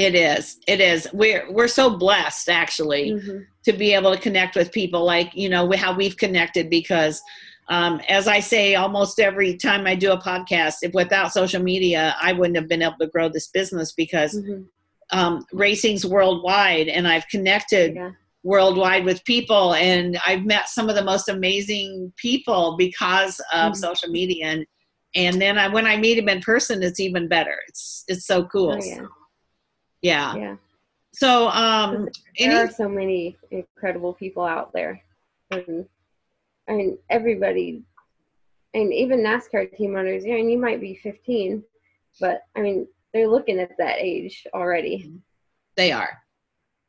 it 0.00 0.14
is. 0.14 0.56
It 0.66 0.80
is. 0.80 1.06
We're 1.12 1.52
we're 1.52 1.68
so 1.68 1.94
blessed 1.94 2.48
actually 2.48 3.10
mm-hmm. 3.10 3.40
to 3.64 3.72
be 3.74 3.92
able 3.92 4.14
to 4.14 4.20
connect 4.20 4.56
with 4.56 4.72
people 4.72 5.04
like 5.04 5.34
you 5.34 5.50
know 5.50 5.70
how 5.72 5.94
we've 5.94 6.16
connected 6.16 6.70
because 6.70 7.20
um, 7.68 8.00
as 8.08 8.26
I 8.26 8.40
say 8.40 8.76
almost 8.76 9.20
every 9.20 9.58
time 9.58 9.86
I 9.86 9.94
do 9.94 10.10
a 10.10 10.18
podcast, 10.18 10.76
if 10.80 10.94
without 10.94 11.34
social 11.34 11.62
media, 11.62 12.16
I 12.20 12.32
wouldn't 12.32 12.56
have 12.56 12.66
been 12.66 12.80
able 12.80 12.96
to 12.98 13.08
grow 13.08 13.28
this 13.28 13.48
business 13.48 13.92
because 13.92 14.34
mm-hmm. 14.34 14.62
um, 15.16 15.44
racing's 15.52 16.06
worldwide, 16.06 16.88
and 16.88 17.06
I've 17.06 17.28
connected 17.28 17.94
yeah. 17.94 18.12
worldwide 18.42 19.04
with 19.04 19.22
people, 19.26 19.74
and 19.74 20.18
I've 20.26 20.46
met 20.46 20.70
some 20.70 20.88
of 20.88 20.94
the 20.94 21.04
most 21.04 21.28
amazing 21.28 22.10
people 22.16 22.76
because 22.78 23.38
of 23.52 23.72
mm-hmm. 23.72 23.74
social 23.74 24.08
media, 24.08 24.46
and 24.46 24.66
and 25.14 25.42
then 25.42 25.58
I, 25.58 25.68
when 25.68 25.86
I 25.86 25.98
meet 25.98 26.14
them 26.14 26.30
in 26.30 26.40
person, 26.40 26.82
it's 26.82 27.00
even 27.00 27.28
better. 27.28 27.58
It's 27.68 28.04
it's 28.08 28.26
so 28.26 28.46
cool. 28.46 28.78
Oh, 28.80 28.84
yeah. 28.84 29.04
Yeah. 30.02 30.34
Yeah. 30.36 30.56
So 31.12 31.48
um 31.48 32.08
there 32.38 32.50
any- 32.50 32.54
are 32.54 32.70
so 32.70 32.88
many 32.88 33.36
incredible 33.50 34.14
people 34.14 34.44
out 34.44 34.72
there. 34.72 35.02
And 35.50 35.86
I 36.68 36.72
mean 36.72 36.98
everybody 37.08 37.82
and 38.74 38.92
even 38.92 39.20
NASCAR 39.20 39.76
team 39.76 39.96
owners, 39.96 40.24
you 40.24 40.32
know, 40.32 40.38
and 40.38 40.50
you 40.50 40.58
might 40.58 40.80
be 40.80 40.94
15, 41.02 41.64
but 42.20 42.42
I 42.54 42.60
mean, 42.60 42.86
they're 43.12 43.26
looking 43.28 43.58
at 43.58 43.76
that 43.78 43.96
age 43.98 44.46
already. 44.54 45.12
They 45.76 45.90
are. 45.90 46.22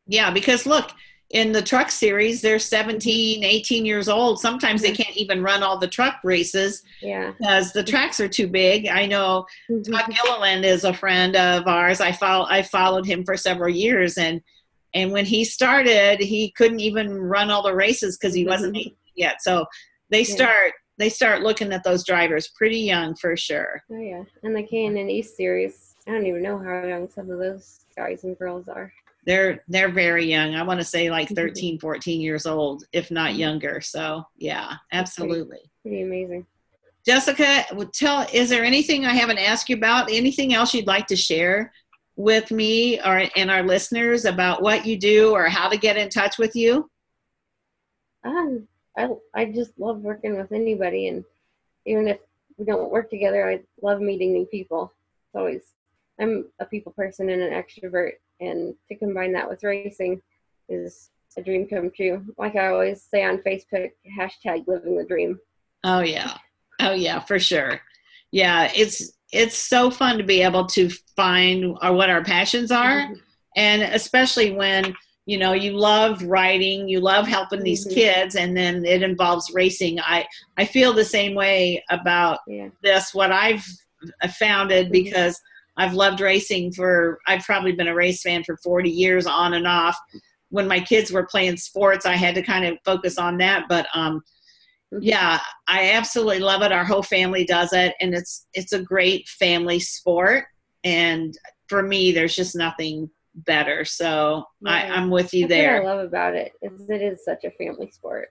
Yeah, 0.06 0.30
because 0.32 0.67
look, 0.67 0.91
in 1.32 1.52
the 1.52 1.62
truck 1.62 1.89
series 1.89 2.41
they're 2.41 2.60
17 2.60 3.44
18 3.44 3.86
years 3.86 4.10
old. 4.10 4.39
Sometimes 4.39 4.82
they 4.82 4.91
can't 4.91 5.15
even 5.15 5.41
run 5.41 5.63
all 5.63 5.78
the 5.78 5.88
truck 5.88 6.20
races 6.24 6.84
yeah. 7.02 7.32
because 7.38 7.72
the 7.72 7.84
tracks 7.84 8.20
are 8.20 8.28
too 8.28 8.48
big. 8.48 8.88
I 8.88 9.06
know 9.06 9.46
mm-hmm. 9.70 9.91
todd 9.91 10.13
gilliland 10.24 10.65
is 10.65 10.84
a 10.84 10.94
friend 10.94 11.36
of 11.36 11.67
ours. 11.67 12.02
I 12.02 12.12
follow 12.12 12.46
i 12.50 12.62
followed 12.62 13.06
him 13.06 13.24
for 13.24 13.38
several 13.38 13.74
years 13.74 14.17
and 14.17 14.41
and 14.94 15.12
when 15.12 15.26
he 15.26 15.46
started 15.46 16.20
he 16.20 16.52
couldn't 16.52 16.82
even 16.82 17.17
run 17.17 17.50
all 17.50 17.63
the 17.63 17.76
races 17.76 18.17
because 18.17 18.34
he 18.34 18.46
wasn't 18.46 18.76
mm-hmm. 18.76 18.94
yet. 19.15 19.41
So 19.41 19.65
they 20.10 20.24
start 20.24 20.74
they 20.98 21.10
start 21.10 21.41
looking 21.41 21.72
at 21.72 21.84
those 21.84 22.06
drivers 22.06 22.50
pretty 22.58 22.80
young 22.80 23.15
for 23.15 23.36
sure. 23.38 23.82
Oh 23.91 23.98
yeah. 23.98 24.24
And 24.44 24.56
the 24.56 24.63
K&N 24.63 25.10
east 25.10 25.38
series 25.38 25.91
i 26.08 26.12
don't 26.12 26.26
even 26.26 26.41
know 26.41 26.58
how 26.58 26.86
young 26.88 27.08
some 27.10 27.30
of 27.30 27.38
those 27.38 27.86
guys 27.96 28.24
and 28.24 28.38
girls 28.38 28.67
are 28.67 28.91
they're 29.25 29.63
they're 29.67 29.91
very 29.91 30.25
young. 30.25 30.55
I 30.55 30.63
want 30.63 30.79
to 30.79 30.86
say 30.86 31.10
like 31.10 31.29
13 31.36 31.79
14 31.79 32.21
years 32.21 32.45
old 32.45 32.84
if 32.91 33.12
not 33.12 33.36
younger. 33.36 33.81
So 33.81 34.23
yeah 34.38 34.73
absolutely 34.91 35.57
pretty, 35.57 35.71
pretty 35.84 36.01
amazing. 36.03 36.45
Jessica 37.05 37.65
tell 37.93 38.27
is 38.31 38.49
there 38.49 38.63
anything 38.63 39.05
i 39.05 39.13
haven't 39.13 39.39
asked 39.39 39.69
you 39.69 39.75
about? 39.75 40.12
Anything 40.12 40.53
else 40.53 40.73
you'd 40.73 40.88
like 40.88 41.07
to 41.07 41.15
share 41.15 41.73
with 42.15 42.51
me 42.51 42.99
or 43.01 43.23
and 43.36 43.49
our 43.49 43.63
listeners 43.63 44.25
about 44.25 44.62
what 44.62 44.86
you 44.86 44.97
do 44.97 45.31
or 45.31 45.47
how 45.47 45.69
to 45.69 45.77
get 45.77 45.97
in 45.97 46.10
touch 46.10 46.38
with 46.38 46.55
you? 46.55 46.89
Um 48.23 48.67
I 48.97 49.10
I 49.34 49.45
just 49.45 49.77
love 49.79 49.99
working 50.01 50.38
with 50.38 50.51
anybody, 50.51 51.07
and 51.07 51.23
even 51.86 52.07
if 52.07 52.19
we 52.57 52.65
don't 52.65 52.91
work 52.91 53.10
together, 53.10 53.49
I 53.49 53.62
love 53.81 54.01
meeting 54.01 54.34
new 54.34 54.45
people. 54.45 54.93
It's 55.27 55.36
always 55.36 55.63
I'm 56.19 56.45
a 56.60 56.65
people 56.65 56.91
person 56.91 57.29
and 57.29 57.41
an 57.41 57.51
extrovert, 57.51 58.13
and 58.41 58.75
to 58.89 58.97
combine 58.97 59.32
that 59.34 59.47
with 59.47 59.63
racing 59.63 60.21
is 60.67 61.12
a 61.38 61.41
dream 61.41 61.67
come 61.67 61.91
true. 61.95 62.25
Like 62.38 62.56
I 62.56 62.67
always 62.67 63.04
say 63.04 63.23
on 63.23 63.38
Facebook, 63.39 63.91
hashtag 64.19 64.67
living 64.67 64.97
the 64.97 65.06
dream. 65.06 65.39
Oh 65.84 66.01
yeah, 66.01 66.38
oh 66.80 66.93
yeah, 66.93 67.19
for 67.19 67.39
sure. 67.39 67.80
Yeah, 68.32 68.71
it's 68.75 69.13
it's 69.32 69.58
so 69.58 69.89
fun 69.89 70.17
to 70.17 70.23
be 70.23 70.41
able 70.41 70.65
to 70.67 70.89
find 71.15 71.77
our, 71.82 71.93
what 71.93 72.10
our 72.10 72.23
passions 72.23 72.71
are, 72.71 73.01
mm-hmm. 73.01 73.13
and 73.56 73.82
especially 73.82 74.51
when 74.51 74.93
you 75.25 75.38
know 75.38 75.54
you 75.54 75.73
love 75.73 76.21
writing 76.23 76.88
you 76.88 76.99
love 76.99 77.27
helping 77.27 77.62
these 77.62 77.86
mm-hmm. 77.86 77.93
kids 77.93 78.36
and 78.36 78.58
then 78.58 78.84
it 78.84 79.04
involves 79.04 79.51
racing 79.54 79.99
i 79.99 80.25
i 80.58 80.65
feel 80.65 80.93
the 80.93 81.06
same 81.06 81.36
way 81.36 81.82
about 81.91 82.39
yeah. 82.47 82.69
this 82.82 83.13
what 83.13 83.32
i've 83.32 83.63
founded 84.39 84.88
mm-hmm. 84.88 84.93
because 84.93 85.39
i've 85.82 85.94
loved 85.94 86.22
racing 86.22 86.72
for 86.72 87.20
i've 87.28 87.44
probably 87.44 87.72
been 87.72 87.88
a 87.88 87.96
race 87.96 88.22
fan 88.22 88.44
for 88.44 88.58
40 88.58 88.89
years 88.89 89.26
on 89.26 89.54
and 89.54 89.67
off 89.67 89.98
when 90.50 90.67
my 90.67 90.80
kids 90.80 91.12
were 91.12 91.26
playing 91.26 91.58
sports 91.58 92.06
i 92.06 92.15
had 92.15 92.36
to 92.36 92.41
kind 92.41 92.65
of 92.65 92.78
focus 92.86 93.17
on 93.17 93.38
that 93.38 93.65
but 93.67 93.88
um 93.94 94.22
yeah 95.00 95.39
i 95.67 95.91
absolutely 95.91 96.39
love 96.39 96.62
it 96.62 96.72
our 96.72 96.86
whole 96.86 97.04
family 97.04 97.46
does 97.46 97.72
it 97.74 97.96
and 98.02 98.13
it's 98.13 98.48
it's 98.54 98.74
a 98.74 98.82
great 98.82 99.28
family 99.28 99.80
sport 99.80 100.46
and 100.84 101.38
for 101.67 101.82
me 101.82 102.12
there's 102.12 102.36
just 102.36 102.56
nothing 102.56 103.10
better. 103.36 103.86
So 103.86 104.46
yeah. 104.62 104.72
I, 104.72 104.98
am 104.98 105.10
with 105.10 105.34
you 105.34 105.48
That's 105.48 105.62
there. 105.62 105.84
What 105.84 105.91
I 105.91 105.96
love 105.96 106.08
about 106.08 106.36
it 106.36 106.54
is 106.62 106.89
it 106.89 107.02
is 107.02 107.24
such 107.24 107.44
a 107.44 107.52
family 107.52 107.89
sport. 107.91 108.30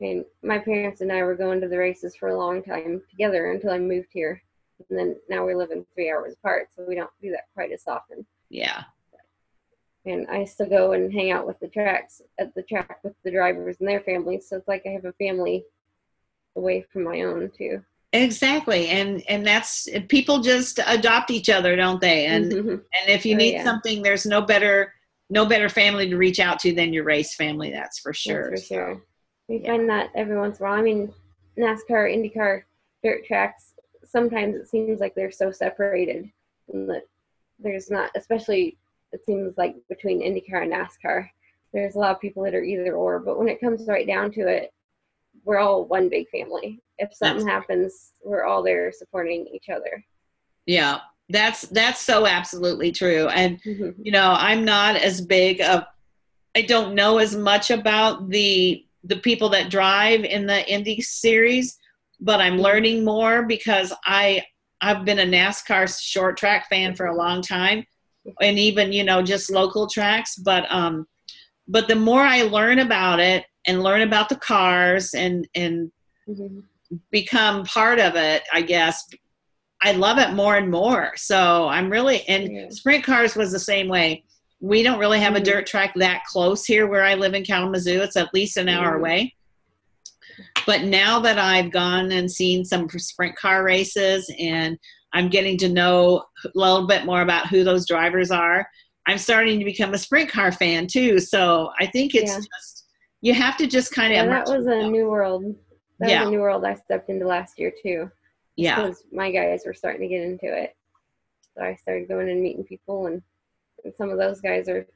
I 0.00 0.04
mean, 0.04 0.24
my 0.42 0.58
parents 0.58 1.00
and 1.00 1.10
I 1.10 1.22
were 1.22 1.36
going 1.36 1.60
to 1.62 1.68
the 1.68 1.78
races 1.78 2.14
for 2.16 2.28
a 2.28 2.38
long 2.38 2.62
time 2.62 3.02
together 3.10 3.50
until 3.52 3.70
I 3.70 3.78
moved 3.78 4.08
here, 4.12 4.42
and 4.88 4.98
then 4.98 5.16
now 5.28 5.44
we're 5.44 5.56
living 5.56 5.84
three 5.94 6.10
hours 6.10 6.34
apart, 6.34 6.68
so 6.74 6.84
we 6.86 6.94
don't 6.94 7.10
do 7.22 7.30
that 7.30 7.44
quite 7.54 7.72
as 7.72 7.84
often. 7.86 8.26
Yeah. 8.50 8.84
And 10.04 10.26
I 10.28 10.44
still 10.44 10.68
go 10.68 10.92
and 10.92 11.12
hang 11.12 11.32
out 11.32 11.46
with 11.46 11.58
the 11.58 11.68
tracks 11.68 12.22
at 12.38 12.54
the 12.54 12.62
track 12.62 12.98
with 13.02 13.14
the 13.24 13.30
drivers 13.30 13.76
and 13.80 13.88
their 13.88 14.00
families, 14.00 14.48
so 14.48 14.56
it's 14.56 14.68
like 14.68 14.82
I 14.86 14.90
have 14.90 15.04
a 15.04 15.12
family 15.14 15.64
away 16.56 16.84
from 16.92 17.04
my 17.04 17.22
own 17.22 17.50
too. 17.56 17.82
Exactly, 18.12 18.88
and 18.88 19.22
and 19.28 19.44
that's 19.44 19.88
people 20.08 20.40
just 20.40 20.78
adopt 20.86 21.30
each 21.30 21.48
other, 21.48 21.74
don't 21.74 22.00
they? 22.00 22.26
And 22.26 22.52
mm-hmm. 22.52 22.68
and 22.68 23.08
if 23.08 23.26
you 23.26 23.34
oh, 23.34 23.38
need 23.38 23.54
yeah. 23.54 23.64
something, 23.64 24.02
there's 24.02 24.24
no 24.24 24.40
better 24.40 24.92
no 25.28 25.44
better 25.44 25.68
family 25.68 26.08
to 26.08 26.16
reach 26.16 26.38
out 26.38 26.60
to 26.60 26.72
than 26.72 26.92
your 26.92 27.04
race 27.04 27.34
family. 27.34 27.70
That's 27.70 27.98
for 27.98 28.14
sure. 28.14 28.50
That's 28.50 28.62
for 28.62 28.74
sure. 28.74 29.02
We 29.48 29.58
yeah. 29.58 29.72
find 29.72 29.88
that 29.90 30.10
every 30.14 30.38
once 30.38 30.58
in 30.58 30.64
a 30.64 30.68
while. 30.68 30.78
I 30.78 30.82
mean, 30.82 31.12
NASCAR, 31.58 31.90
IndyCar, 31.90 32.62
dirt 33.02 33.24
tracks. 33.26 33.72
Sometimes 34.06 34.54
it 34.54 34.68
seems 34.68 35.00
like 35.00 35.14
they're 35.14 35.30
so 35.30 35.50
separated, 35.50 36.30
and 36.72 36.88
that 36.88 37.06
there's 37.58 37.90
not, 37.90 38.10
especially 38.16 38.76
it 39.12 39.24
seems 39.24 39.56
like 39.56 39.76
between 39.88 40.20
IndyCar 40.20 40.62
and 40.62 40.72
NASCAR, 40.72 41.28
there's 41.72 41.94
a 41.94 41.98
lot 41.98 42.14
of 42.14 42.20
people 42.20 42.42
that 42.44 42.54
are 42.54 42.62
either 42.62 42.94
or. 42.94 43.18
But 43.18 43.38
when 43.38 43.48
it 43.48 43.60
comes 43.60 43.86
right 43.86 44.06
down 44.06 44.30
to 44.32 44.46
it, 44.48 44.72
we're 45.44 45.58
all 45.58 45.84
one 45.84 46.08
big 46.08 46.28
family. 46.30 46.82
If 46.98 47.14
something 47.14 47.46
that's, 47.46 47.54
happens, 47.54 48.12
we're 48.24 48.44
all 48.44 48.62
there 48.62 48.90
supporting 48.92 49.46
each 49.52 49.68
other. 49.68 50.04
Yeah, 50.66 51.00
that's 51.28 51.62
that's 51.62 52.00
so 52.00 52.26
absolutely 52.26 52.92
true. 52.92 53.28
And 53.28 53.62
mm-hmm. 53.62 53.90
you 54.02 54.12
know, 54.12 54.34
I'm 54.36 54.64
not 54.64 54.96
as 54.96 55.20
big 55.20 55.60
of 55.60 55.84
I 56.56 56.62
don't 56.62 56.94
know 56.94 57.18
as 57.18 57.36
much 57.36 57.70
about 57.70 58.28
the 58.30 58.84
the 59.04 59.16
people 59.16 59.48
that 59.50 59.70
drive 59.70 60.24
in 60.24 60.46
the 60.46 60.68
Indy 60.68 61.00
series, 61.00 61.78
but 62.20 62.40
I'm 62.40 62.54
mm-hmm. 62.54 62.62
learning 62.62 63.04
more 63.04 63.44
because 63.44 63.92
I 64.04 64.42
I've 64.80 65.04
been 65.04 65.20
a 65.20 65.24
NASCAR 65.24 65.88
short 66.00 66.36
track 66.36 66.68
fan 66.68 66.94
for 66.94 67.06
a 67.06 67.16
long 67.16 67.40
time 67.40 67.84
and 68.42 68.58
even, 68.58 68.92
you 68.92 69.04
know, 69.04 69.22
just 69.22 69.50
local 69.50 69.86
tracks, 69.86 70.36
but 70.36 70.70
um 70.70 71.06
but 71.68 71.88
the 71.88 71.96
more 71.96 72.20
I 72.20 72.42
learn 72.42 72.78
about 72.78 73.18
it 73.18 73.44
and 73.66 73.82
learn 73.82 74.02
about 74.02 74.28
the 74.28 74.36
cars 74.36 75.14
and 75.14 75.46
and 75.54 75.90
mm-hmm. 76.28 76.60
become 77.10 77.64
part 77.64 77.98
of 77.98 78.14
it 78.16 78.42
i 78.52 78.62
guess 78.62 79.08
i 79.82 79.92
love 79.92 80.18
it 80.18 80.32
more 80.32 80.56
and 80.56 80.70
more 80.70 81.12
so 81.16 81.68
i'm 81.68 81.90
really 81.90 82.26
and 82.28 82.52
yeah. 82.52 82.66
sprint 82.70 83.04
cars 83.04 83.36
was 83.36 83.52
the 83.52 83.58
same 83.58 83.88
way 83.88 84.22
we 84.60 84.82
don't 84.82 84.98
really 84.98 85.20
have 85.20 85.34
mm-hmm. 85.34 85.42
a 85.42 85.44
dirt 85.44 85.66
track 85.66 85.92
that 85.96 86.24
close 86.24 86.64
here 86.64 86.86
where 86.86 87.04
i 87.04 87.14
live 87.14 87.34
in 87.34 87.44
kalamazoo 87.44 88.00
it's 88.00 88.16
at 88.16 88.32
least 88.32 88.56
an 88.56 88.68
hour 88.68 88.92
mm-hmm. 88.92 89.00
away 89.00 89.34
but 90.66 90.82
now 90.82 91.20
that 91.20 91.38
i've 91.38 91.70
gone 91.70 92.10
and 92.12 92.30
seen 92.30 92.64
some 92.64 92.88
sprint 92.88 93.36
car 93.36 93.64
races 93.64 94.32
and 94.38 94.78
i'm 95.12 95.28
getting 95.28 95.56
to 95.56 95.68
know 95.68 96.24
a 96.44 96.48
little 96.54 96.86
bit 96.86 97.04
more 97.04 97.22
about 97.22 97.48
who 97.48 97.64
those 97.64 97.86
drivers 97.86 98.30
are 98.30 98.66
i'm 99.06 99.18
starting 99.18 99.58
to 99.58 99.64
become 99.64 99.94
a 99.94 99.98
sprint 99.98 100.30
car 100.30 100.52
fan 100.52 100.86
too 100.86 101.18
so 101.18 101.70
i 101.80 101.86
think 101.86 102.14
it's 102.14 102.32
yeah. 102.32 102.38
just 102.38 102.76
you 103.26 103.34
have 103.34 103.56
to 103.56 103.66
just 103.66 103.92
kind 103.92 104.12
of. 104.12 104.16
Yeah, 104.16 104.26
that 104.26 104.46
was 104.46 104.66
a 104.66 104.88
new 104.88 105.08
world. 105.10 105.44
That 105.98 106.10
yeah. 106.10 106.20
was 106.20 106.28
a 106.28 106.30
new 106.30 106.40
world 106.40 106.64
I 106.64 106.74
stepped 106.74 107.08
into 107.08 107.26
last 107.26 107.58
year 107.58 107.72
too. 107.82 108.10
Yeah. 108.56 108.76
Because 108.80 109.02
my 109.12 109.30
guys 109.30 109.62
were 109.66 109.74
starting 109.74 110.02
to 110.02 110.08
get 110.08 110.22
into 110.22 110.46
it. 110.46 110.76
So 111.56 111.64
I 111.64 111.74
started 111.74 112.08
going 112.08 112.28
and 112.28 112.40
meeting 112.40 112.64
people, 112.64 113.06
and, 113.06 113.22
and 113.84 113.94
some 113.96 114.10
of 114.10 114.18
those 114.18 114.40
guys 114.40 114.68
are 114.68 114.86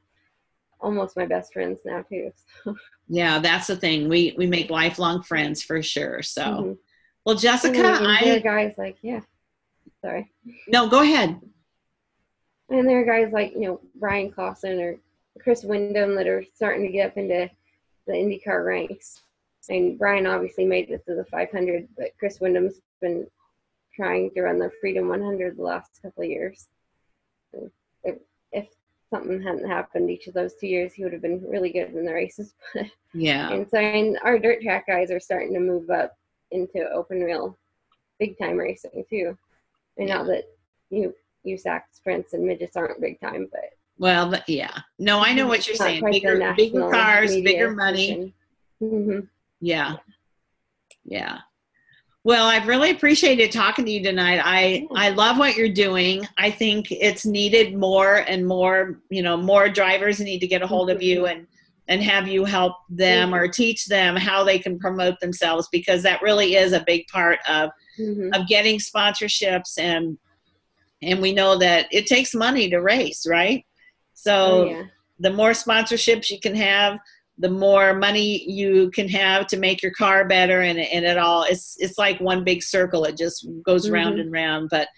almost 0.83 1.17
my 1.17 1.27
best 1.27 1.53
friends 1.53 1.81
now 1.85 2.03
too. 2.03 2.33
So. 2.65 2.77
Yeah, 3.09 3.41
that's 3.41 3.67
the 3.67 3.77
thing. 3.77 4.09
We 4.09 4.35
we 4.37 4.47
make 4.47 4.71
lifelong 4.71 5.23
friends 5.23 5.63
for 5.63 5.83
sure. 5.83 6.23
So, 6.23 6.43
mm-hmm. 6.43 6.73
well, 7.25 7.35
Jessica, 7.35 7.99
I 8.01 8.39
guys 8.39 8.75
like 8.79 8.99
yeah. 9.03 9.21
Sorry. 10.01 10.31
No, 10.69 10.89
go 10.89 11.03
ahead. 11.03 11.41
And 12.69 12.89
there 12.89 13.01
are 13.01 13.05
guys 13.05 13.33
like 13.33 13.53
you 13.53 13.63
know 13.63 13.81
Bryan 13.97 14.31
Clauson 14.31 14.81
or 14.81 14.97
Chris 15.43 15.65
Windom 15.65 16.15
that 16.15 16.29
are 16.29 16.45
starting 16.55 16.87
to 16.87 16.93
get 16.93 17.11
up 17.11 17.17
into 17.17 17.51
the 18.07 18.13
IndyCar 18.13 18.65
ranks. 18.65 19.23
And 19.69 19.99
Bryan 19.99 20.27
obviously 20.27 20.65
made 20.65 20.91
it 20.91 21.05
to 21.07 21.15
the 21.15 21.25
500, 21.25 21.89
but 21.97 22.17
Chris 22.19 22.41
Windom's 22.41 22.81
been 23.01 23.27
trying 23.95 24.31
to 24.33 24.43
run 24.43 24.59
the 24.59 24.71
Freedom 24.81 25.09
100 25.09 25.57
the 25.57 25.63
last 25.63 26.01
couple 26.03 26.25
of 26.25 26.31
years. 26.31 26.69
If, 28.05 28.19
if 28.53 28.67
something 29.11 29.43
hadn't 29.43 29.69
happened 29.69 30.11
each 30.11 30.27
of 30.27 30.35
those 30.35 30.55
two 30.55 30.67
years, 30.67 30.93
he 30.93 31.03
would 31.03 31.13
have 31.13 31.23
been 31.23 31.45
really 31.47 31.71
good 31.71 31.93
in 31.95 32.05
the 32.05 32.15
races. 32.15 32.55
yeah. 33.15 33.51
And 33.51 33.69
so 33.69 33.79
and 33.79 34.19
our 34.25 34.39
dirt 34.39 34.63
track 34.63 34.87
guys 34.87 35.11
are 35.11 35.21
starting 35.21 35.53
to 35.55 35.61
move 35.61 35.91
up 35.91 36.17
into 36.51 36.89
open 36.91 37.25
wheel, 37.25 37.57
big 38.19 38.39
time 38.39 38.57
racing 38.57 39.05
too. 39.09 39.37
And 39.99 40.09
yeah. 40.09 40.17
not 40.17 40.27
that 40.29 40.45
you 40.91 41.15
you 41.43 41.57
USAC 41.57 41.83
sprints 41.93 42.35
and 42.35 42.45
midgets 42.45 42.77
aren't 42.77 43.01
big 43.01 43.21
time, 43.21 43.49
but 43.51 43.71
well, 43.99 44.33
yeah. 44.47 44.79
No, 44.99 45.21
I 45.21 45.35
know 45.35 45.47
what 45.47 45.67
you're 45.67 45.77
saying. 45.77 46.03
Bigger, 46.11 46.55
bigger 46.57 46.91
cars, 46.91 47.33
bigger 47.33 47.71
money. 47.75 48.33
Mm-hmm. 48.83 49.27
Yeah. 49.61 49.97
Yeah. 51.05 51.39
Well, 52.23 52.47
I've 52.47 52.69
really 52.69 52.91
appreciated 52.91 53.51
talking 53.51 53.87
to 53.87 53.91
you 53.91 54.03
tonight. 54.03 54.41
I 54.45 54.87
I 54.95 55.09
love 55.11 55.39
what 55.39 55.57
you're 55.57 55.71
doing. 55.73 56.27
I 56.37 56.51
think 56.51 56.91
it's 56.91 57.25
needed 57.25 57.75
more 57.75 58.17
and 58.17 58.47
more. 58.47 59.01
You 59.09 59.23
know, 59.23 59.39
more 59.39 59.71
drivers 59.71 60.21
need 60.21 60.41
to 60.41 60.47
get 60.47 60.63
a 60.63 60.67
hold 60.67 60.91
of 60.91 61.03
you 61.03 61.27
and 61.27 61.47
and 61.89 62.03
have 62.03 62.29
you 62.29 62.45
help 62.45 62.77
them 62.89 63.35
or 63.35 63.49
teach 63.49 63.87
them 63.87 64.17
how 64.17 64.45
they 64.45 64.59
can 64.59 64.79
promote 64.79 65.19
themselves 65.19 65.69
because 65.73 66.03
that 66.03 66.23
really 66.23 66.55
is 66.55 66.73
a 66.73 66.85
big 66.87 67.07
part 67.09 67.41
of 67.49 67.71
mm-hmm. 67.99 68.33
of 68.35 68.47
getting 68.47 68.79
sponsorships 68.79 69.79
and 69.79 70.19
and 71.03 71.21
we 71.21 71.33
know 71.33 71.57
that 71.59 71.87
it 71.91 72.07
takes 72.07 72.35
money 72.35 72.69
to 72.69 72.79
race, 72.81 73.27
right? 73.27 73.65
So 74.13 74.35
oh, 74.35 74.65
yeah. 74.67 74.83
the 75.19 75.33
more 75.33 75.53
sponsorships 75.53 76.29
you 76.29 76.39
can 76.39 76.55
have, 76.55 76.99
the 77.41 77.51
more 77.51 77.95
money 77.95 78.45
you 78.51 78.91
can 78.91 79.09
have 79.09 79.47
to 79.49 79.57
make 79.57 79.83
your 79.83 79.93
car 79.93 80.29
better 80.29 80.61
and, 80.61 80.79
and 80.79 81.05
it 81.05 81.17
all 81.17 81.45
it's 81.45 81.77
it's 81.79 81.99
like 81.99 82.21
one 82.21 82.45
big 82.45 82.63
circle. 82.63 83.05
It 83.05 83.17
just 83.17 83.47
goes 83.65 83.87
mm-hmm. 83.87 83.95
round 83.95 84.21
and 84.21 84.31
round. 84.31 84.69
But 84.71 84.89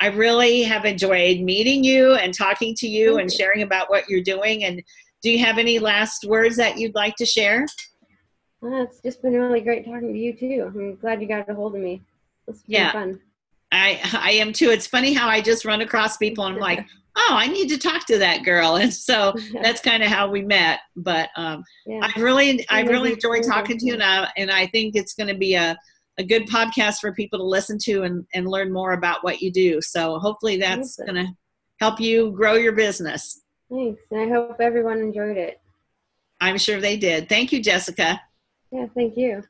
i 0.00 0.06
really 0.06 0.62
have 0.62 0.84
enjoyed 0.84 1.40
meeting 1.40 1.82
you 1.82 2.14
and 2.14 2.32
talking 2.32 2.72
to 2.76 2.86
you 2.86 3.18
and 3.18 3.32
sharing 3.32 3.62
about 3.62 3.90
what 3.90 4.08
you're 4.08 4.22
doing. 4.22 4.64
And 4.64 4.82
do 5.22 5.30
you 5.30 5.44
have 5.44 5.58
any 5.58 5.80
last 5.80 6.24
words 6.28 6.56
that 6.56 6.78
you'd 6.78 6.94
like 6.94 7.16
to 7.16 7.26
share? 7.26 7.66
Well, 8.60 8.82
it's 8.82 9.00
just 9.00 9.22
been 9.22 9.34
really 9.34 9.60
great 9.60 9.84
talking 9.84 10.12
to 10.12 10.18
you 10.18 10.32
too. 10.32 10.70
I'm 10.72 10.96
glad 10.96 11.20
you 11.20 11.26
got 11.26 11.48
a 11.48 11.54
hold 11.54 11.74
of 11.74 11.80
me. 11.80 12.02
It's 12.46 12.62
been 12.62 12.74
yeah. 12.74 12.92
fun 12.92 13.20
I 13.72 14.00
I 14.12 14.32
am 14.32 14.52
too. 14.52 14.70
It's 14.70 14.86
funny 14.86 15.12
how 15.12 15.28
I 15.28 15.40
just 15.40 15.64
run 15.64 15.80
across 15.80 16.16
people 16.16 16.44
and 16.46 16.54
I'm 16.54 16.60
like, 16.60 16.86
oh, 17.18 17.34
I 17.34 17.48
need 17.48 17.68
to 17.68 17.78
talk 17.78 18.06
to 18.06 18.18
that 18.18 18.44
girl. 18.44 18.76
And 18.76 18.92
so 18.92 19.34
that's 19.62 19.80
kind 19.80 20.02
of 20.02 20.08
how 20.08 20.30
we 20.30 20.42
met. 20.42 20.80
But 20.96 21.30
um, 21.36 21.64
yeah. 21.86 22.00
I 22.02 22.20
really, 22.20 22.66
I 22.68 22.82
really 22.82 23.12
enjoyed 23.12 23.42
talking 23.42 23.78
to 23.78 23.86
you, 23.86 23.94
and 23.94 24.02
I, 24.02 24.28
and 24.36 24.50
I 24.50 24.66
think 24.68 24.94
it's 24.94 25.14
going 25.14 25.28
to 25.28 25.36
be 25.36 25.54
a, 25.54 25.76
a 26.18 26.24
good 26.24 26.46
podcast 26.46 27.00
for 27.00 27.12
people 27.12 27.38
to 27.38 27.44
listen 27.44 27.78
to 27.84 28.02
and, 28.02 28.24
and 28.34 28.46
learn 28.46 28.72
more 28.72 28.92
about 28.92 29.24
what 29.24 29.40
you 29.40 29.50
do. 29.50 29.80
So 29.80 30.18
hopefully 30.18 30.56
that's 30.58 30.96
going 30.96 31.14
to 31.14 31.26
help 31.80 32.00
you 32.00 32.30
grow 32.32 32.54
your 32.54 32.72
business. 32.72 33.42
Thanks. 33.70 34.00
And 34.10 34.20
I 34.20 34.28
hope 34.28 34.56
everyone 34.60 34.98
enjoyed 34.98 35.36
it. 35.36 35.60
I'm 36.40 36.58
sure 36.58 36.80
they 36.80 36.96
did. 36.96 37.28
Thank 37.28 37.52
you, 37.52 37.60
Jessica. 37.60 38.20
Yeah, 38.70 38.86
thank 38.94 39.16
you. 39.16 39.42